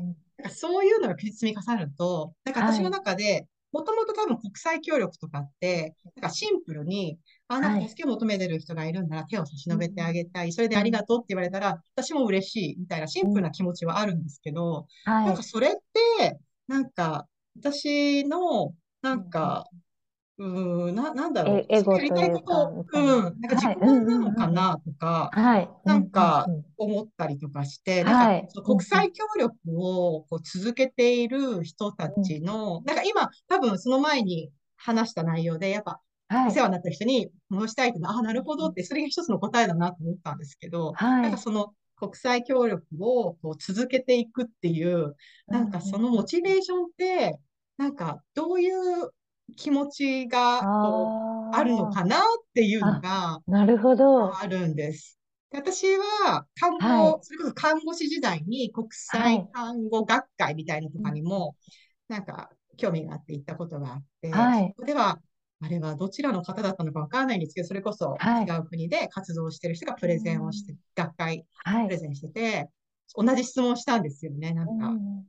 [0.49, 10.53] そういうのが積み重なると、なんか私の中で、もともと多分国際協力とかって、なんかシンプルに、あ、なんか助けを求めてる人がいるんなら手を差し伸べてあげたい。
[10.53, 14.87] それでありがとうって言われたら、私も嬉しいみたいなシンプルな気持ちはあるんですけど、
[15.25, 15.71] なんかそれっ
[16.19, 17.27] て、なんか
[17.59, 19.65] 私の、なんか、
[20.37, 21.65] うーん、な、なんだろえ、う。
[21.69, 22.85] エゴやりたいこと。
[22.93, 23.77] うん、なんか自己はい。
[23.79, 24.47] うん満なのか。
[24.47, 25.69] なとか、はい。
[25.85, 26.63] うなんかうん。
[26.77, 32.23] 思ったりとかして、なんか国際協力をこう続けている人たうん。
[32.23, 36.47] ちの、なんか今多分その前に話した内容で、やっぱはい。
[36.49, 41.21] お世話になった人に戻したいっていうのは、あ、なるほどって、それが一つの答えだなと思ったんですけど、はい。
[41.21, 45.13] なんかその国際協力をこう続けていくっていう、うん
[45.47, 45.97] なんかそ。
[45.99, 47.37] のモチベーションって、
[47.77, 49.09] なんかどういう
[49.55, 50.69] 気持ちが
[51.51, 52.21] あるのあかなっ
[52.53, 52.87] ていうあ。
[52.87, 54.39] のあ、が、なるほど。
[54.41, 55.19] あるんです。
[55.51, 57.19] で私は看護、はい。
[57.23, 59.49] それこそ看護師時代に国際はい。
[59.53, 61.55] 看護学会みたいなのとかにも、
[62.07, 64.75] なんか興味があって行ったことがあって、そはい。
[64.77, 65.21] こでは、
[65.61, 68.55] あれはどちらの方だったのかわからないんですけど、それこそ違はい。
[68.59, 71.87] う国で活動してる人がプうレゼンをして、ん学会はい。
[71.87, 72.69] プレゼンしてて、
[73.15, 74.99] 同じ質問をしたんですよね、なうんか。
[75.21, 75.27] ん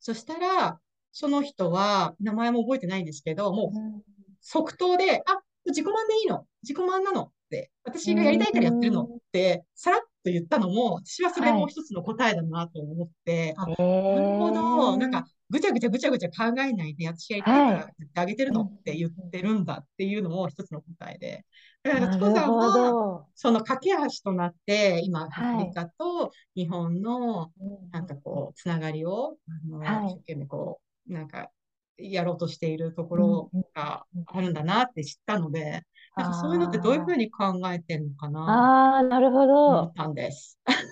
[0.00, 0.80] そしたら、
[1.12, 4.02] その人は、名前も覚えてないんですけど、もううん
[4.40, 6.46] 即答で、あ、自己満でいいの。
[6.62, 7.70] 自己満なのって。
[7.84, 8.42] 私がやりうん。
[8.42, 9.20] たいからやってるのっうん。
[9.32, 11.60] て、さらっと言ったのも、私はそれはい。
[11.60, 13.70] も一つの答えだなと思って、あ、
[14.12, 14.96] なるほど。
[14.96, 17.74] なんか、ええぐちゃぐちゃぐちゃぐちゃ考えないで、私やりたいはい。
[17.74, 21.44] からやってあげてるうんのって言ってるんだっていうのも一つの答えで。
[21.82, 23.26] だから、なチコさんは、ど。
[23.34, 25.66] その架け橋となって、今、アフはい。
[25.66, 30.20] リカと日本の、うんなんかこう、つながりを、あの、一生はい。
[30.20, 31.50] 懸命こう、なんか、
[31.96, 35.82] やろうとしているところがうんあるんだなって知ったので、
[36.16, 38.52] なんかそういうのってどういうふうあに考えてるのかあ。
[38.52, 39.52] なああ、なるほど。
[39.66, 40.58] と思ったんです。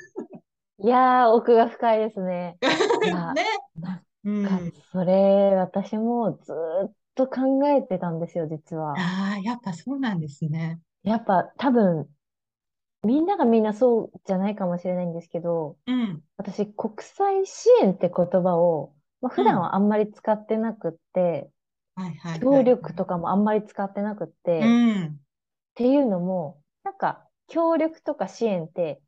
[0.78, 2.58] いやー、奥が深いですね。
[3.34, 3.44] ね。
[3.76, 4.72] なんか、うん。
[4.92, 8.94] それ、私もずーっと考えてたんですよ、実は。
[9.00, 10.80] ああ、やっぱそうなんですね。
[11.02, 12.08] やっぱ、多分、
[13.04, 19.60] みんながみんなそうじゃないかもしれないんですけど、うん、私、国際支援って言葉を、まあ、普段うん。
[19.60, 21.50] はあんまり使ってなくって、
[22.40, 22.64] 協い。
[22.64, 24.28] 力とかもあんまり使ってなくっ
[24.58, 25.20] うて、ん、
[25.72, 29.02] っていうのも、なんか、協力とか支援って、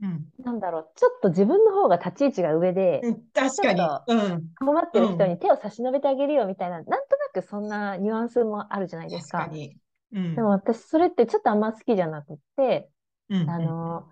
[0.00, 0.32] うん。
[0.38, 3.98] なんだろう、ちょっと自分の方が立ち位置が上で、うん確かに。
[4.58, 5.12] 困ってるうん。
[5.12, 9.38] 人に手を差し伸べてあげるよみたいな、なんとなくそんなニュアンスもあるじゃないですか。
[9.38, 9.78] 確かに。
[10.12, 12.90] うん、でも私、それってちょっとあんま好きじゃなくって、
[13.28, 14.06] うん、あうん、の、っ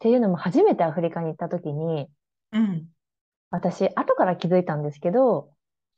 [0.00, 2.10] ていうのも初めてアフリカに行った時に、
[2.52, 2.90] うん、
[3.50, 5.52] 私、後から気づいたんですけど、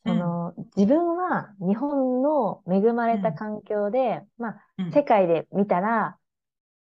[0.04, 6.18] うん、その、自分は日本の恵まれたうん、環境で、まあ、うん、世界で見たら、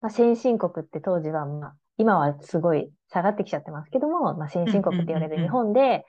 [0.02, 6.06] まあ、先進国って当時は、まあ、今はすごい下がってきちゃってますけども、まあ、先うん、進国って言われる日うん、本で、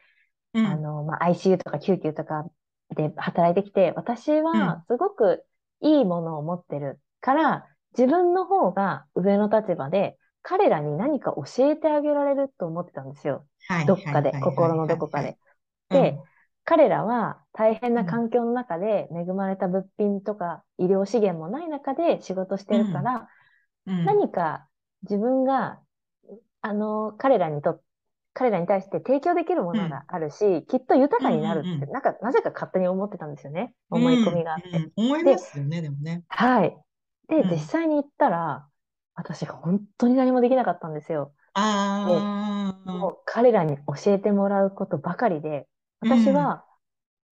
[0.54, 2.46] うん、うん、あの、まあ、ICU とか救急とか
[2.94, 5.44] で働いてきて、私はすごく
[5.80, 13.46] いいものを持ってるから、自分の方が上の立場で、彼らに何か教えてあげられると思ってたんですよ。
[13.68, 14.86] はいどっかで、心の。
[14.86, 15.38] どこかで。
[15.90, 16.28] で、うん、
[16.64, 23.28] 彼らは大変なうん、環境の中で恵まれた物品とか医療資源もない中で仕事してうん、るから、
[23.86, 24.68] うん、何か
[25.02, 25.82] 自分が、
[26.60, 27.82] あの、彼らにと、
[28.34, 33.74] 彼らに対して提供できるもうん、のがあるし、きっと豊うん、かになるって、うん、なんか、なぜか勝手に思ってたんですよね。
[33.92, 34.86] う思い込みん、があって。
[34.96, 36.24] うん、思いまで、すよね、でもね。
[36.28, 36.76] はい。
[37.28, 37.72] で、実うん。
[37.80, 38.68] 際に行ったら、
[39.14, 41.34] 私本当に何もできなかったんですよ。
[42.84, 45.68] もう彼らに教えてもらうことばかりで、
[46.02, 46.64] うん、私は、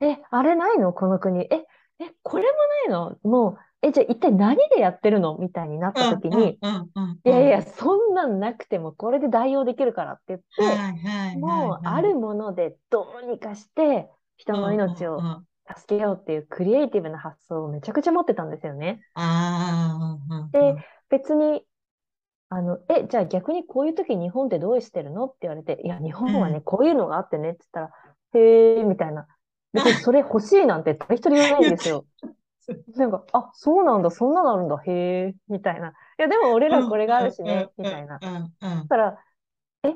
[0.01, 0.93] え、あれないの？
[0.93, 1.41] この国。
[1.41, 1.67] え、
[1.99, 2.89] え、これもない
[3.23, 3.31] の？
[3.31, 3.51] も
[3.83, 5.37] う、え、じゃあ一体何でやってるの？
[5.39, 7.21] みたいになっうん、た時うん、に、うん、うん、うん。
[7.25, 12.03] いやいや、そんなんなくてもこれで代用できるからって言って、はい、はい、はい、もうあはい。
[12.03, 15.47] るものでどうにかして人のうん、うん、命をうん。
[15.77, 19.01] 助けようっていうクリエイティブな発想をめちゃくちゃ持ってたんですよね。
[20.53, 20.77] で、ん、
[21.11, 21.63] 別に、
[22.51, 25.27] あの、え、じゃあ逆にこういう時日本ってどうしてるの？
[25.27, 26.63] って言われて、いや、日本はね、うん。
[26.63, 27.95] こういうのがあってねって言った
[28.35, 29.29] ら、へえ、みたいな。
[29.73, 32.07] 別にそれ欲しいなんて誰一人言わないんですよ。
[32.97, 34.93] なんか、あ、そうなんだ、そんなのあるんだ、へ
[35.29, 35.91] え、みたいな。
[35.91, 38.17] いや、でも俺うん、らこれがあるうん、しね、みたいな。
[38.19, 38.23] だ
[38.89, 39.25] から、
[39.85, 39.95] え、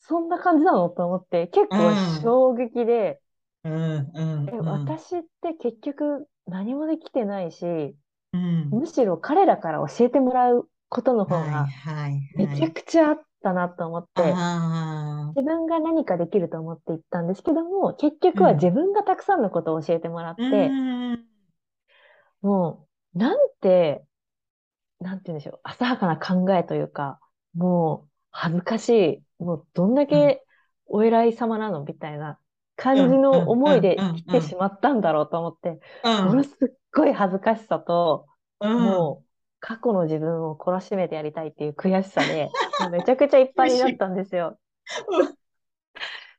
[0.00, 0.90] そんな感じなの？
[0.90, 3.22] と思って、結う構ん、衝撃で、
[3.64, 7.96] うん、うえ、ん、うん、私って結局何もできてないし、
[8.32, 8.72] うん。
[8.72, 12.72] むしろ彼らから教えてもらうことの方はい、がはい、めちゃはい。
[12.72, 14.44] くちゃあったなと思って、
[15.36, 20.78] 自分が何かできると思って行ったんですけども、結局はうん、自分がたくさんのことを教えてもらっうて、
[21.14, 21.26] ん、
[22.42, 24.04] もう、なんて、
[25.00, 27.20] なんて言うんでしょう、浅はかな考えというか、
[27.54, 30.44] もう、恥ずかしい、もう、どんだうん、け
[30.86, 32.40] お偉い様なのみたいな
[32.76, 38.28] 感じの思いで来てしまったんだろうと思って、うん、ものすっごい恥ずかしさと、
[38.60, 39.06] うん。
[39.06, 39.29] もう、
[39.60, 43.70] 過去の自分を懲らしめてやりたいっていう悔しさで、 めちゃくちゃいっぱい。
[43.70, 44.58] になったんですよ。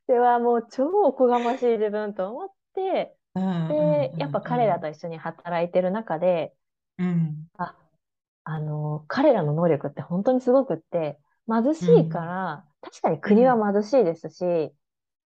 [0.07, 3.15] では、もう超おこがましい自分と思って、
[3.67, 6.53] で、やっぱうん彼らと一緒に働いてる中で、
[6.97, 7.47] うん。
[7.57, 7.77] あ、
[8.43, 12.25] あの、彼らの能力って本当にすごくって、貧しいかうん。
[12.25, 13.65] ら、確かに国はうん。
[13.73, 14.43] 貧しいですし、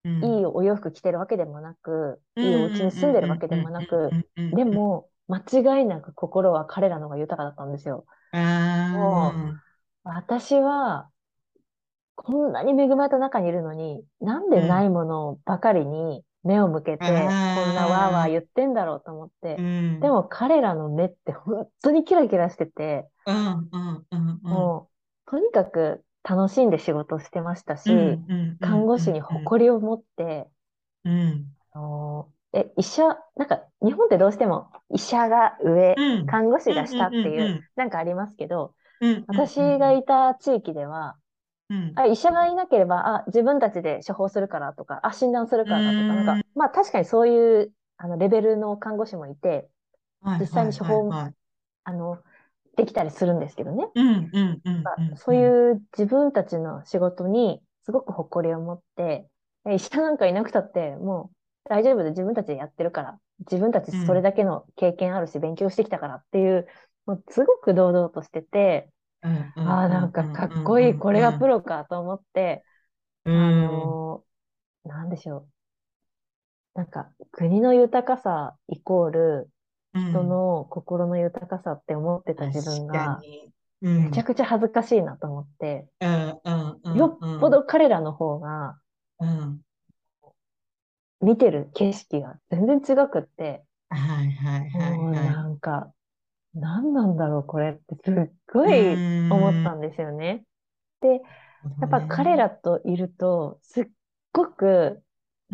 [0.04, 0.22] うん。
[0.22, 4.18] いいお洋服着てるわけでもなく、うんいいお家に住んでるわけでもなく。
[4.52, 5.40] でも、間
[5.80, 8.06] 違いなく心は彼らの方が豊かだったんですよ。
[8.92, 9.66] もあ
[10.06, 11.12] う、私は、
[12.16, 14.50] こんなに恵まれた中にいるのに、なん。
[14.50, 19.66] でないものばかりに目を向けて、こんなわーわー言ってんだろうと思っうて。
[20.00, 20.10] でん。
[20.10, 23.10] も彼らの目って本当にキラキラしてて。
[24.48, 24.90] も
[25.28, 28.22] う、とにかく楽しんで仕事をしてましたうし、
[28.60, 29.22] 看護師に。
[29.22, 30.48] 誇りを持って、
[31.04, 31.56] うん。
[31.72, 33.04] あのえ、医者、
[33.36, 36.26] なんか、日本ってどうしても医者が上、うん。
[36.26, 37.66] 看護師が下っていう、うんうん。
[37.76, 38.76] なんかありますけど、
[39.28, 41.18] 私がんいた地域では、
[41.70, 41.96] うん。
[41.96, 46.42] あ、医者がいなければ、あ、自分たちで処方するからとか、あ、診断するうからとか、なんか。
[46.56, 49.70] まあ確かにそういう、あの、レベルの看護師もいて、
[50.40, 51.12] 実際に処方。
[51.86, 52.24] あの、
[52.78, 53.88] できたりするんですけどね。
[55.16, 55.42] そううん。
[55.42, 59.28] いう自分たちの仕事にすごく誇りを持って、
[59.68, 61.35] え医者なんかいなくたって、もう
[61.66, 64.24] 大丈夫で自分たちでやってるから、自分たちそれうん。
[64.24, 66.68] だけの経験あるし、勉強してきたからっていう、
[67.06, 68.92] もうすごく堂々としてて、
[69.24, 72.66] うんうんああ、なんうんうかかっんうこいい、これがプんうんロかと思って、
[73.26, 73.52] うあ
[73.92, 75.50] んのーなんでしょう。
[76.74, 79.50] なんか国の豊かさイコール
[80.12, 80.40] 人うん。
[80.40, 83.26] の心の豊かさって思ってた確自分が
[83.98, 84.26] めちゃん。
[84.26, 87.22] くちゃ恥ずかしいなと思って、うんうんうよっん。
[87.22, 88.80] うんぽど彼らの方が
[89.20, 89.65] うん
[91.22, 95.42] 見てる景色が全然違くって、はいはいはいもうはい。
[95.42, 95.94] なんか、
[96.56, 100.46] 何なんだろうこれってすっごい思ったんですよね。
[101.02, 101.10] で、
[101.82, 102.38] やっぱ彼ね。
[102.38, 103.86] らといると、すっ
[104.34, 105.04] ごく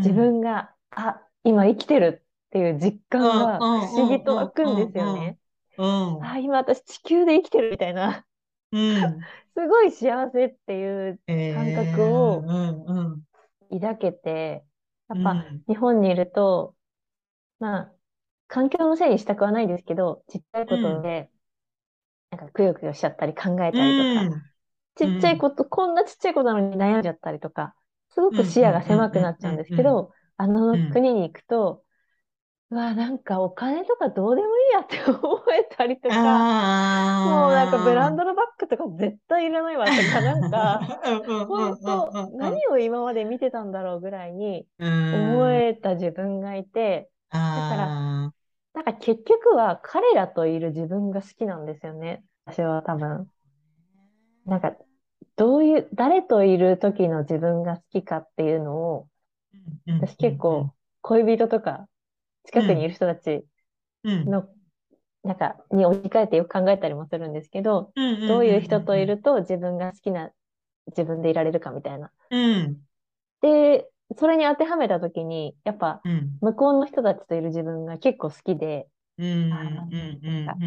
[0.04, 0.15] 自うん。
[0.15, 5.39] 分が、あ、今生きてるっていう実感うんうが不思議んうんと湧くんでうんすよね。
[5.78, 6.21] うんうん。
[6.21, 6.39] うあ、ん。
[6.39, 8.26] 今私地球で生きてるみたいな、
[8.71, 9.28] うん。
[9.56, 13.26] すごい幸せっていうえ感覚えをうんうんうん。
[13.71, 14.63] 抱けて、
[15.12, 15.65] やっぱうん。
[15.67, 16.76] 日本にいると、
[17.60, 17.95] まあ、
[18.47, 20.78] 環境のせいにしたくはないですけど、ちっちゃいうん。
[20.78, 21.32] ことで、
[22.32, 24.52] なんかくよくよしちゃったり考えうたりとか、ん。
[24.95, 25.08] ちうん。
[25.08, 27.76] っちゃいこと、こんなちっちゃいことなのに悩んじゃったりとか、
[28.12, 28.45] すごくうん。
[28.45, 28.84] 視野が。
[28.84, 29.65] 狭くなっちゃうんで。
[29.65, 30.89] すけど、あのうん。
[30.89, 31.84] 国に行くと、う
[32.72, 38.16] わ、なんかお金とかどうでもいいやって思えたりとか、もうなんかブラン。
[38.16, 40.80] ドのバッグとか絶対いらないわとか、なんか、
[41.48, 42.30] 本当。
[42.38, 44.66] 何を今まで見てたんだろうぐらいに。
[44.80, 47.88] 思えた自分がいて、だから。
[48.74, 52.24] なんか結局は彼らといる自分が好きなんですよね。
[52.46, 53.28] 私は多分。
[54.46, 54.74] なんか、
[55.36, 59.08] どういう、誰といる時の自分が好きかっていうのを、
[59.88, 60.16] 私。
[60.18, 61.88] 結構恋人とか
[62.46, 63.46] 近くにいる人たち
[64.04, 64.26] うん。
[64.26, 64.50] の、
[65.24, 70.32] なんか、に置き換えてよく考えたりもするんですけど、うんうんうんどういう人とうんいると自分が好きな
[70.88, 72.12] 自分でいられるかみたいな。
[72.30, 72.54] うん。
[72.64, 72.88] うん。
[73.42, 76.42] で、それに当てはめた時に、やっぱ、うん。
[76.42, 78.88] 向こうの人たちといる自分が結構好きで、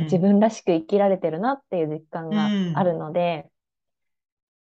[0.00, 2.84] 自分らしく生きられてるなっていう実感うがあん。
[2.84, 3.50] るので、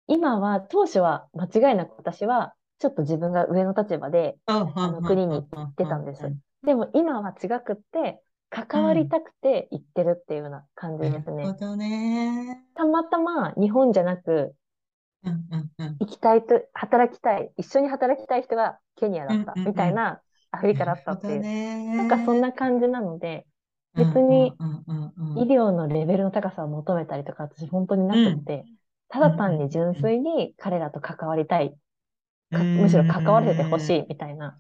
[0.08, 6.34] 今は、当初は間違いなく私は、ちょっと自分が上の立場で、あはあのは国に行ってたんです。
[6.64, 9.10] でも今は違くって、関わりうん。
[9.10, 11.54] たくて行ってるっていうような感じですね。
[11.54, 12.64] ほどね。
[12.76, 14.56] たまたま日本じゃなく、
[15.24, 16.00] うんうんうん。
[16.00, 19.60] 行きたいと、働きたい、一緒に働きたい人がケニアだうんった。
[19.66, 20.22] みたいな
[20.52, 21.48] アフリカだったっていう。
[21.96, 22.42] なんかそんね。
[22.42, 23.46] な感じなので、
[23.96, 24.60] 別に。
[25.36, 28.20] 医療のレベルの高さを求めたりとか、私本当になうん。
[28.20, 28.68] くって、
[29.10, 31.78] たうんだ単に純うん粋に彼らと関わりたい、
[32.76, 33.80] むしろ関わらせてほ。
[33.80, 34.60] しいみたいな、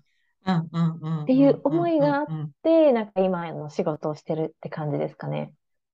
[1.24, 2.28] っていう思いがあっ。
[2.64, 5.54] て、なんか今の仕事をしてるって感じですかね。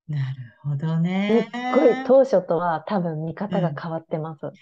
[0.10, 1.50] なるほどすっね。
[1.72, 3.60] ごい当初とは多分見うん。
[3.60, 4.54] 方が変わってます。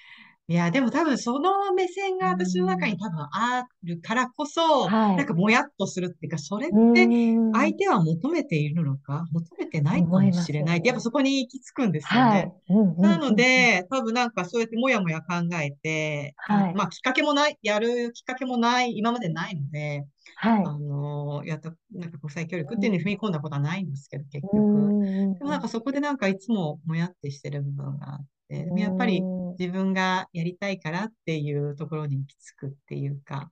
[0.49, 2.97] いや、でも多分その目線が私の中にん。
[2.97, 5.17] 多分あるからこそ、はい。
[5.17, 7.47] なんかもやっとするっていうか、それってん。
[7.51, 11.01] 相手は求めているのか、求めてないかもしれないって、やっぱ。
[11.01, 12.49] そこに行き着くんですよね。
[12.53, 12.73] はい。
[12.73, 13.31] うんうなんうんうん。
[13.31, 16.73] ので、多分なんかそうやってもやもや考えて、はい。
[16.73, 20.77] まあきっかけもない、やるきっかけもない、今までないので、あはい。
[20.79, 24.97] の、やった、なんか国際協力っていうのにうん踏み込んだことはないんですけど、結う局。
[25.39, 29.23] でもなんかそこでなんかいつももやってしてる部分があって、でうもやっぱり。
[29.59, 33.51] 自分がやりたいからっていうところに行き着くっていうか、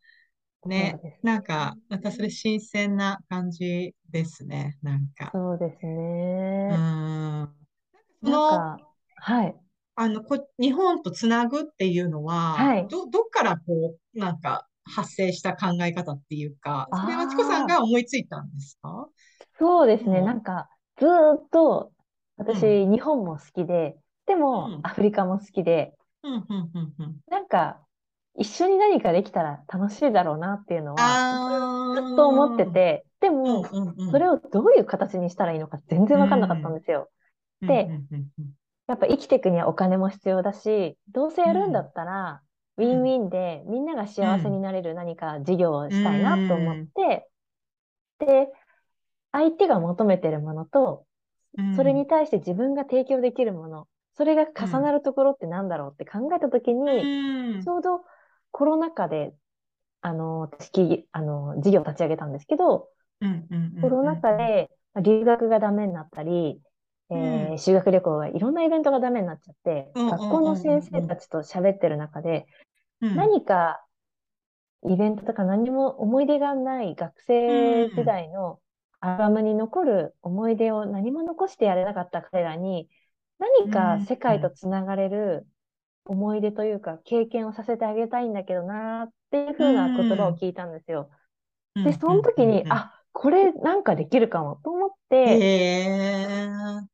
[0.67, 2.29] ね、なんか、またそれね。
[2.29, 5.31] 新鮮な感じですね、なんか。
[5.33, 6.69] そうですね。
[6.75, 7.50] ん。
[8.21, 8.79] その、なんか、
[9.17, 9.56] はい。
[9.96, 12.87] あの、こ、日本とつなぐっていうのは、はい。
[12.89, 19.08] ど、どっからこう、なんか、発生した考え方っていうか、それはチコさんあが思いついたんですか？
[19.60, 20.19] そうですね。
[20.19, 21.91] うんなんか、ずーっと、
[22.37, 23.98] う私、日本も好きで、
[24.28, 24.88] でもう、ん。
[24.88, 27.21] アフリカも好きで、うん、うん、うん、うん。
[27.28, 27.86] なんか、
[28.36, 34.12] 一緒に何かできたら楽しいだろうなっていうのは、あずっと思ってて、でうん、も、うん、うん。
[34.12, 37.12] それをどういう形にしたらいいのか全然わかんなかったんですよ。
[37.62, 38.56] うん、でうん、うん、うん
[38.88, 42.44] やっぱ生きていくにはお金も必要だし、どうせやるんだったら、
[42.78, 42.86] ウん。
[42.86, 47.30] ィンウィンでみんなが幸せになれる何か事業をしたいなと思って、
[48.19, 48.50] で、
[49.32, 51.06] 相手が求めてるものと、
[51.58, 51.65] うん。
[51.71, 57.63] それに対して自分が提供できるもの、それが重なるところってなんだろうって考えたときに、うん。
[57.63, 58.01] ちょうど
[58.51, 59.33] コロナ禍で、
[60.01, 62.89] あの、私きあの、事業を立ち上げたんですけど、
[63.81, 66.61] コロナ禍でまあ留学がダメになったり、
[67.09, 67.57] えーうん。
[67.59, 72.45] 修学旅行がいろんなイベントがダメになっちゃって、うん学校の先生たちと喋ってる中で、
[73.01, 73.15] うん。
[73.15, 73.85] 何か
[74.83, 78.59] イベントとか何も思い出がない学生時代の
[78.99, 82.87] アルバムに残る思い出を何も残してやれなかった彼らに、
[83.40, 85.48] 何か世界とつながれる
[86.06, 91.10] 思い出というか経験をさせてあげたいんだけどなーっていう風な言葉を聞いたんですよ。
[91.83, 95.52] で、その時に、あ、これなんかできるかもと思って、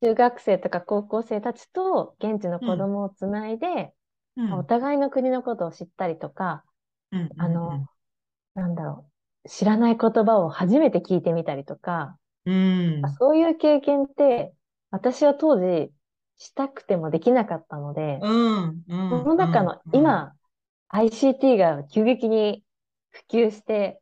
[0.03, 3.93] 中学生とか高校生たちと現地の子供をつないで、
[4.35, 4.51] うん。
[4.59, 6.65] お互いの国のことを知ったりとか、
[7.11, 7.87] うんあの、
[8.55, 9.09] なんだろ
[9.45, 13.19] う、知らない言葉を初めて聞いてみたりとか、うん。
[13.19, 14.53] そういう経験って、
[14.91, 15.91] 私は当時
[16.41, 20.33] したくてもできなかったので、うんうんその中の今、
[20.91, 22.63] ICT が急激に
[23.11, 24.01] 普及して、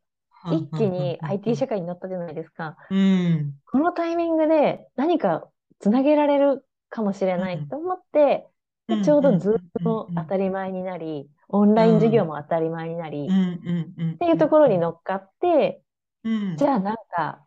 [0.50, 2.78] 一気に IT 社会になったじゃないですか。
[2.90, 3.52] うん。
[3.70, 5.48] このタイミングで何か
[5.80, 8.46] つなげられるかもしれないと思って、
[8.88, 15.82] でちょうどズームも当たり前になり、オンライン授業も当たり前になり、うんうんうんっていうところに乗っかって、
[16.24, 16.56] うん。
[16.56, 17.44] じゃあなんか、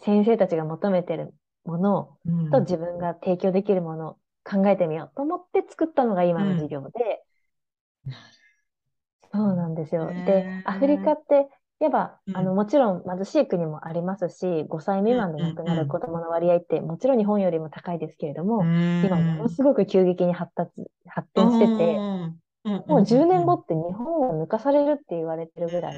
[0.00, 1.32] 先生たちが求めてる
[1.66, 2.50] ものうん。
[2.50, 4.14] と自分が提供できるものを
[4.44, 7.24] 考えてみようと思って作ったのが今の授業で、
[9.32, 10.14] そうなんですよ。
[10.16, 11.48] へでー、アフリカって、
[11.78, 12.34] やっぱ、うん。
[12.34, 22.06] あの、もちろん貧しい国もありますし、5歳未満で亡くなる子供の割合って、もちろん日本よりも高いですけれども、今ものすごく急激に発達、発展してて、
[22.86, 25.94] もう10年後って日本を抜かされるって言われてるぐらい、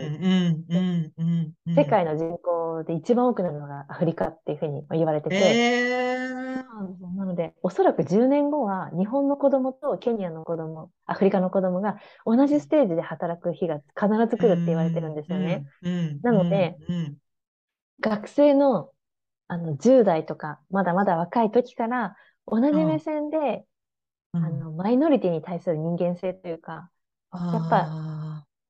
[1.74, 7.08] 世界の人口で一番多くなるのがアフリカっていうふうに言われてて、えそうなんですよ。
[7.16, 11.96] なので、おそらく10年後は日本の子供とケニアの子供、アフリカの子供が
[12.26, 15.64] 同じステージで働く日が必ず来るって言われてるんですよね。
[16.22, 16.76] なので、
[18.00, 18.90] 学生の
[19.50, 22.14] あの10代とか、まだまだ若い時から
[22.46, 23.64] 同じ目線で、
[24.40, 26.90] あの、マイノリティに対する人間性というか、
[27.52, 27.96] やっぱ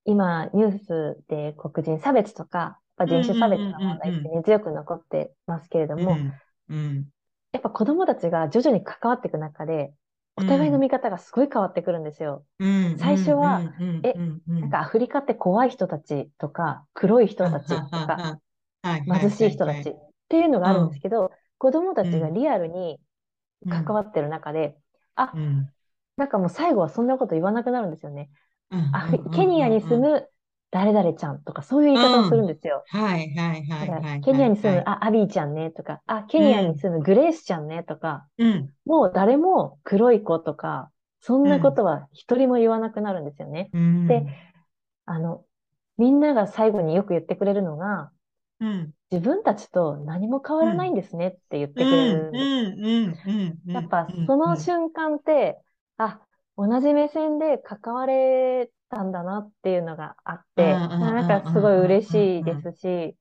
[0.05, 6.27] 今ニュースで黒人差別とか、やっぱ人種差別の問題って根強く残ってますけれども、
[7.53, 9.93] やっぱ子供たちが徐々に関わっていく中で、
[10.37, 12.47] お互いの見方がすごい変わってくるんですよ。
[12.97, 13.67] 最初は、
[14.03, 14.23] え、
[14.61, 18.27] なんかアフリカって怖い人たちとか、黒い人たちとか、
[19.07, 19.95] 貧しい人たちっ
[20.29, 23.01] ていうのがあるんですけど、子供たちがリアルに
[23.69, 24.79] 関わってる中で、
[25.21, 25.35] あ、
[26.17, 28.31] なんかもう最後はそんなこと言わなくなるんですよね。
[28.93, 30.29] アフケニアに住む
[30.71, 32.85] 誰々ちゃんとか、そういう言い方をするんですよ。
[32.89, 34.21] はいはいはいはい。
[34.23, 40.91] ケニアに住む、あ、アビーちゃんねとか、あ、ケニアに住むグレースちゃんねとか、うん、もう誰も黒い子とか、
[41.21, 43.71] そんなことは一人も言わなくなるんですよね。
[43.73, 44.27] うん、で、
[45.07, 45.45] あの、
[45.97, 48.11] みんなが最後によく言ってくれるのが、
[48.61, 52.31] うん、自分たちと何も変わらないんですねって言ってくれる。
[53.67, 55.59] やっぱその瞬間って、
[55.97, 56.21] あ、
[56.57, 63.17] 同じ目線で関われたんだなっていうのがあって、なんかすごい嬉しいですし、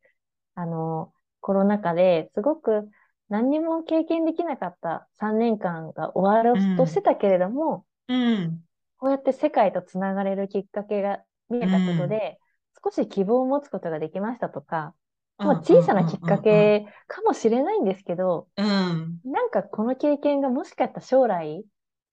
[0.56, 2.90] あの、コロナ禍ですごく
[3.30, 8.62] 何にも経験できなかった3年間が終わろうとしてたけれども、うん、
[8.98, 11.20] こうやって世界とつながれるきっかけが
[11.50, 12.40] 見えたことで、
[12.84, 14.94] 少し希望を持つことができましたとか、
[15.40, 21.64] もう小さなきっかけかもしれないんですけど、うん、なんかこの経験がもしかしたら将来、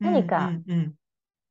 [0.01, 0.53] 何か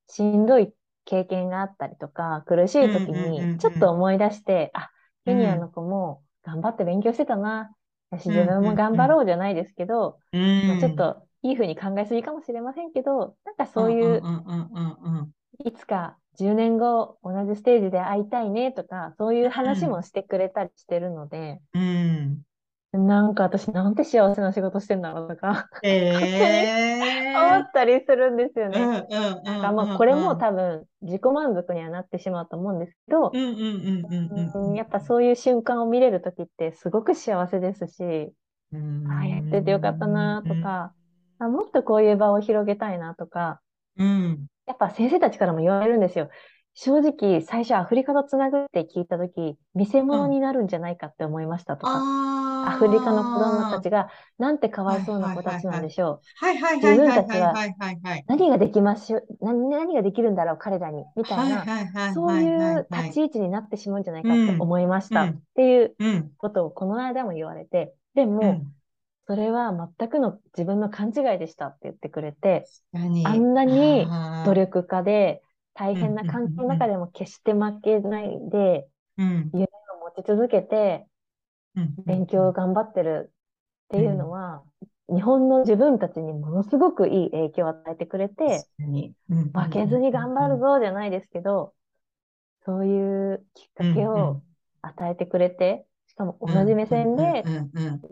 [0.08, 0.74] しんどい
[1.06, 4.92] 経験があったりとか、苦しい時にちょっと思い出して、あ、
[5.26, 7.72] ケニアの子も頑張って勉強してたな。
[8.12, 14.22] 私自分も頑張ろうじゃないですけど、まあ、ちょっといい風に考えすぎかもしれませんけど、なんかそういう、
[15.66, 22.42] いつか10年後同じステージで会いたいねとか、そういう話もしてくれたりしてるので、うん、
[22.94, 26.12] なんか私なんて幸せな仕事してんだろうとかえ
[27.36, 29.06] 思えったりするんですよね。
[29.44, 33.32] なんかまうんあこれもうん多分自己満足にはなってしまうと思うんですけど、
[34.76, 38.32] やっぱそういう瞬間を見れる時ってすごく幸せですし、
[38.72, 39.08] うん。
[39.12, 40.94] ああやっててよかったなとか、
[41.40, 43.60] あもっとこういう場を広げたいなとか、
[43.98, 46.30] うんやっぱ先生たちからも言われるんですよ。
[46.76, 56.22] 正直最初アフリカとつなぐって聞いた時、見せ物になるんじゃないかって思いましたとか、あアフリカの子供たちちがなんてかわいそうな子たちなんでしょう。
[56.45, 57.53] はいはいはいはいはい自分たちは
[58.28, 61.66] 何ができましょう、何、何ができるんだろう、彼らに、みたいな、
[62.14, 65.30] そうはいうはい立ち位置になってしまうんじゃないかって思いましたうん。
[65.30, 66.32] っていううん。
[66.38, 68.76] ことをこの間も言われて、でうも、ん
[69.28, 75.42] それは全くの自分の勘違いでしたって言ってくれて、何あんなに努力家で
[75.74, 79.52] 大変な環境の中でも決して負けないで、うん。
[79.54, 81.08] 持ち続けて
[81.76, 83.34] うん勉強を頑張ってる
[83.88, 84.64] っていうのは、
[85.10, 88.68] 日本の自分たちにものすごくいい影響を与えてくれて、
[89.54, 91.76] 負けずに頑張るぞじゃないですけど、
[92.66, 94.44] そういうきっかけを
[94.82, 97.50] 与えてくれて、しかも同じ目線で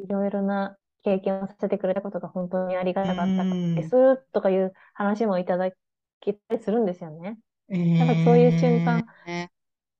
[0.04, 5.72] いろいろな経験をさせてくれたことが本当にありがたかったうんですとかいう話もいただ
[6.20, 7.40] けたりするんですよね。
[7.70, 9.50] うんなんかそういう瞬間えー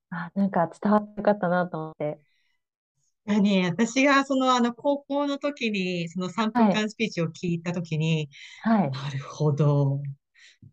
[0.10, 2.20] あ、なんか伝わってよかったなと思って。
[3.26, 8.30] 何私がそのあの高校の時にその3分間スピーチを聞いた時に、
[8.62, 8.92] はい。
[8.92, 10.02] なるほど。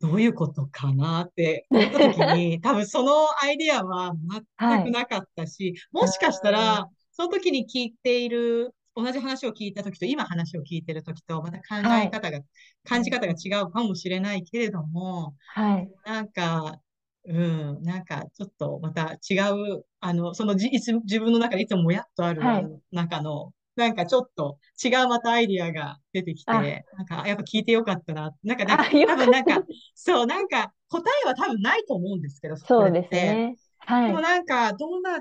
[0.00, 3.12] どういうことかなって思った時に、 多分その
[3.42, 4.14] アイデアは
[4.58, 12.40] 全くなかったし、もしかしたうら、その時に聞いている、同じ話を聞いた時と今話を聞いてる時と、また考え方が、
[12.84, 15.88] 感じ方が違うかもしれないけれども、はい。
[16.04, 16.80] なんか、
[17.24, 28.32] うん、なんかちょっとまた違う、あの、そのじいつ自分の中でいつももやっとある、はいあの中の、なんかちょっと違うまたアイディアが出てきあて、なんかやっぱ聞いてよかったな。
[28.42, 29.62] なんか多分なんか、
[29.94, 33.14] そう、なんか答えは多分ないと思うんですけど、そうです。
[33.14, 33.54] ね。
[33.78, 34.06] はい。
[34.08, 35.20] でもなんか、どんな、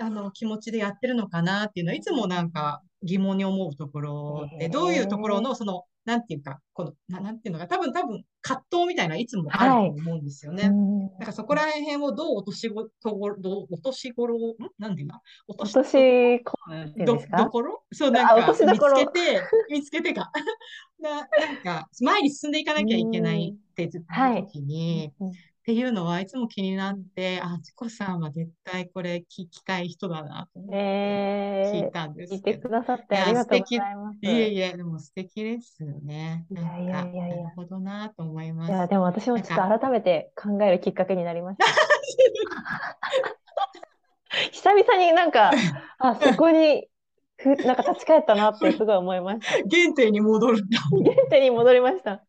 [0.00, 10.64] あの、気持ちでやってるのかなっていうのは、いつもなんか疑問に思うところで、どういうところの、その、なんていうか、この、ななんていうのか、多分多分葛藤みたいな、いつもあると思うんですよね。
[10.64, 11.00] うん。
[11.00, 14.40] なんかそこら辺をどう落としご、とごどう落としごろ、ん？
[14.78, 15.14] なんていうの？
[15.46, 17.82] 落とし落としど、どころ？
[17.92, 20.32] そう、なんあか、見つけて、見つけてか。
[20.98, 21.28] な、なん
[21.62, 25.32] か、前に進んでいかなきゃいけないって時に、うん
[25.68, 32.62] っていうのはいつも気になって、あ、チコさんは絶対これ聞きたい人だなと思って聞えいたんでー、聞いすけど。
[32.62, 34.18] てくださってありがとうございます。
[34.22, 36.46] いえいえ、でも素敵ですよね。
[36.50, 38.70] いなんやいやか、いやいやなるほどなと思います。
[38.70, 41.66] いや、でも私もちょっと改めて考えるきっかけになりました。
[44.50, 45.50] 久々になんか、
[45.98, 46.88] あ、そこに、
[47.36, 49.46] ふ、なんか立ち返ったなってすごい思いました。
[49.68, 50.64] 原点に戻る。
[51.04, 52.24] 原点に戻りました。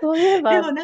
[0.00, 0.82] そういえば、でもね、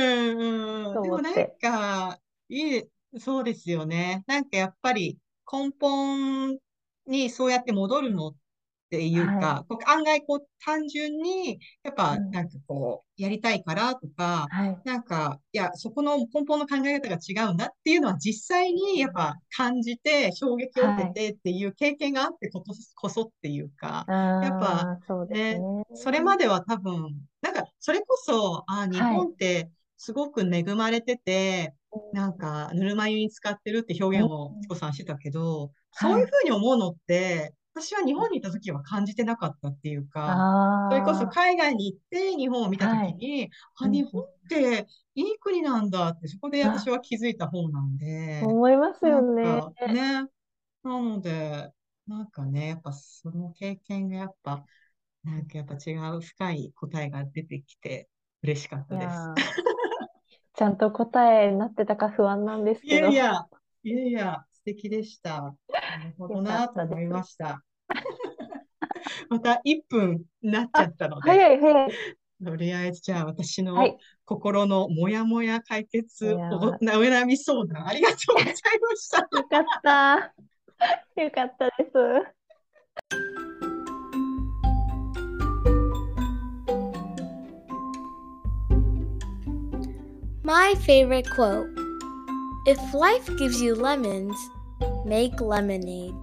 [0.00, 1.00] うんうん。
[1.00, 2.84] とでもなんか、いい、
[3.20, 4.24] そうですよね。
[4.26, 5.18] なんかやっぱり
[5.50, 6.58] 根本
[7.06, 8.36] にそうやって戻るのっ
[8.90, 14.78] ていうか、こう案外こう単純に、やっぱうんなんかこう、やりたいからとか、はい。
[14.84, 25.84] なんか、いや、そこの根本の考え方が違うんだっていうのは実際にやっぱ感じて、衝撃を受けてっていう経験があってことこそっていうか、あやっぱあ、そうですね。
[25.92, 31.74] それまでは多分、なんか、それこそ、あ、日本ってすごく恵まれてて、
[32.12, 34.62] なんか、ぬるま湯に使ってるって表現をうん。
[34.62, 36.12] チコさんしてたけど、はい。
[36.12, 43.92] そういうふうに思うのって、私は日本にいた時は感じてなかったっていうか、ああ、それこそ海外に行って日本を見た時に、あ、うん。
[43.92, 49.62] 日本っていい国なんだって、そこで私は気づいた方なんで、思いますよね。
[49.92, 50.26] ね。
[50.82, 51.72] なので、
[52.06, 54.64] なんかね、やっぱその経験がやっぱ、
[55.24, 58.08] なんかやっぱ違う深い答えが出てきて
[58.42, 59.18] 嬉しかったです。
[60.56, 63.06] ちゃんと答えになってたか不安なんですいけど。
[63.08, 63.46] やいや、
[63.84, 65.54] いやいや、素敵でした。
[65.68, 67.62] なるほどなと思いました。
[69.28, 71.90] また1分になっちゃったので、早い早い。
[72.44, 73.96] とりあえずじゃあ私のはい。
[74.24, 78.56] 心のモヤモヤ解決、お悩み相談ありがとうございま
[78.96, 79.18] した。
[79.18, 80.34] よかった。
[81.22, 83.35] よかったです。
[90.45, 91.67] My favorite quote
[92.65, 94.35] If life gives you lemons,
[95.05, 96.13] make lemonade.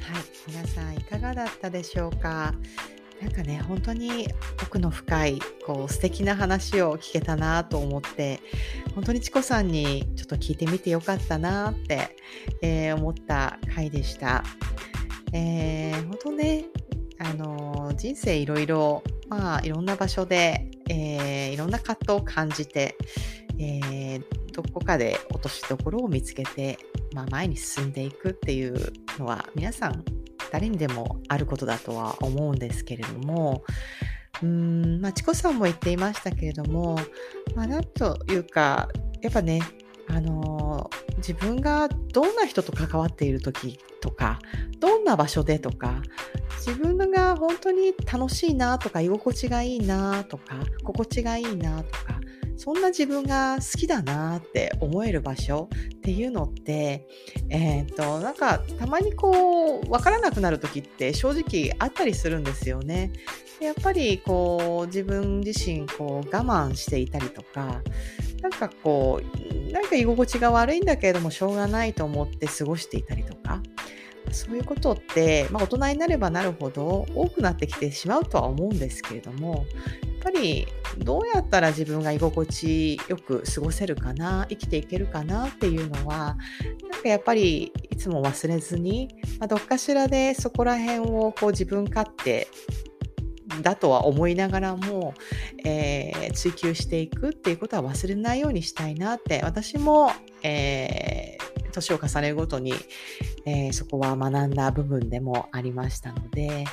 [0.00, 2.54] はい、皆さんいかがだったでしょうか。
[3.21, 4.29] なんかね、本当に
[4.63, 8.39] 奥の深い、こう、素敵な話を聞けたなと思って、
[8.95, 12.15] 本当にチコさんにちょっと聞いてみてよかったなって、
[12.61, 14.43] えー、思った回でした。
[15.33, 16.65] えー、本当ね、
[17.19, 22.95] あの、人生いろいろ、まあ、いろんな場所で、えー、いろんな葛藤を感じて、
[23.59, 26.79] えー、どこかで落としどころを見つけて、
[27.13, 30.03] まあ、前に進んでいくっていうのは皆さん
[30.51, 33.63] 誰にでもあることだとは思うんですけれども、
[34.41, 36.97] うーん、まあ、チコさんも言っていましたけれども、
[37.55, 38.89] まあ、なんというか、
[39.21, 39.61] やっぱね、
[40.07, 44.39] あの、自分がどんな人と関わっている時とか、
[44.79, 46.01] どんな場所でとか、
[46.65, 52.18] 自分が本当に楽しいなとか、居心地がいいなとか、心地がいいなとか、
[52.59, 57.07] そんな自分が好きだなって思える場所っていうのって、
[57.47, 63.13] えっ、と、なんかたまにこう、わからなくなる時って正直あったりするんですよね。
[63.61, 67.81] やっぱりこう、自分自身こう我慢していたりとか、
[68.41, 73.63] なんかこう、なんか居心地が悪いんだけれどもしょうがないと思って過ごしていたりとか、
[74.31, 79.65] そういうことって、まあ、大人になればなるほど多くなってきてしまうとは思うんですけれども
[80.19, 80.67] ぱり
[80.97, 86.37] どうやったら自分が居心地よく過ごせるかな生きていけるかなっていうのは
[86.91, 89.09] なんかやっぱりいつも忘れずに、
[89.39, 92.47] まあ、どっかしらでそこら辺をこう自分勝手
[93.61, 95.13] だとは思いながらも、
[95.65, 100.11] えー、追求していくっていうことは忘れないようにしたいなって私も、
[100.43, 102.73] えー、年を重ねるごとに、
[103.45, 106.65] えー、そこは学んだ部分でもありましたので、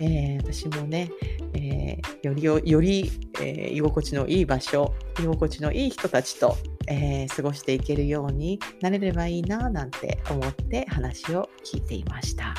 [0.00, 1.10] えー、私もね、
[1.54, 12.54] えー、よりよより、えー、居心地のいい場所居心地のいい人たちと、え過ごしていけるようになれればいいななんて思って話を聞いていました。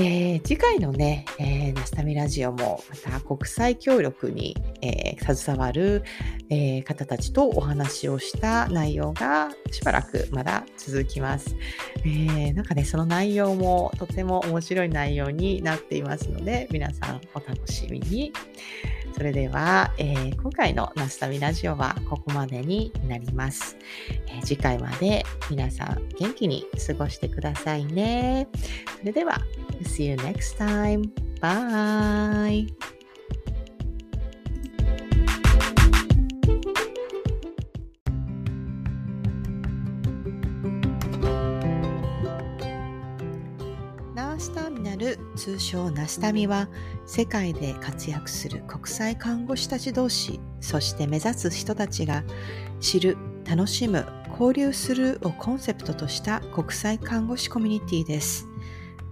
[0.00, 6.02] えー、次回のね、えー、ナスタミラジオもまた国際協力に、えー、携わる、
[6.48, 11.54] えー、方たちとお話をした内容がしばらくまだ続きます。
[12.04, 18.32] えー、なんかね、その内容もとても面白い内容になっていますので、皆さんお楽しみに。
[19.22, 23.76] それでは、えー、今回のナスタミラジオはここまでになります、
[24.26, 28.48] えー、次回まで皆さん元気に過ごしてくださいね。
[28.98, 29.40] それでは、
[29.82, 31.08] See you next time.
[31.40, 32.66] Bye.
[44.42, 46.68] スタミナる通称ナスタミは
[47.06, 52.24] 世界で活躍する国際看護師たち同士そして目指す人たちが
[52.80, 53.16] 知る
[53.48, 58.48] 楽しむ交流するをコンセプトとした国際看護師コミュニティです。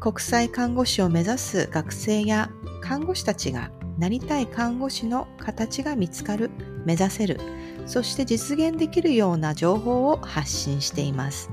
[0.01, 2.51] 国際看護師を目指す学生や
[2.81, 6.51] 看護師たちがなりたい看護師の形が見つかる
[6.85, 7.39] 目指せる
[7.87, 11.51] そして実現できるような情報を発信しています。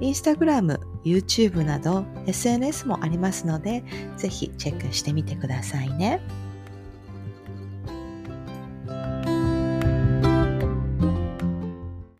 [0.00, 3.84] インスタグラム、YouTube など SNS もありますので、
[4.16, 6.20] ぜひチェックしてみてくださいね。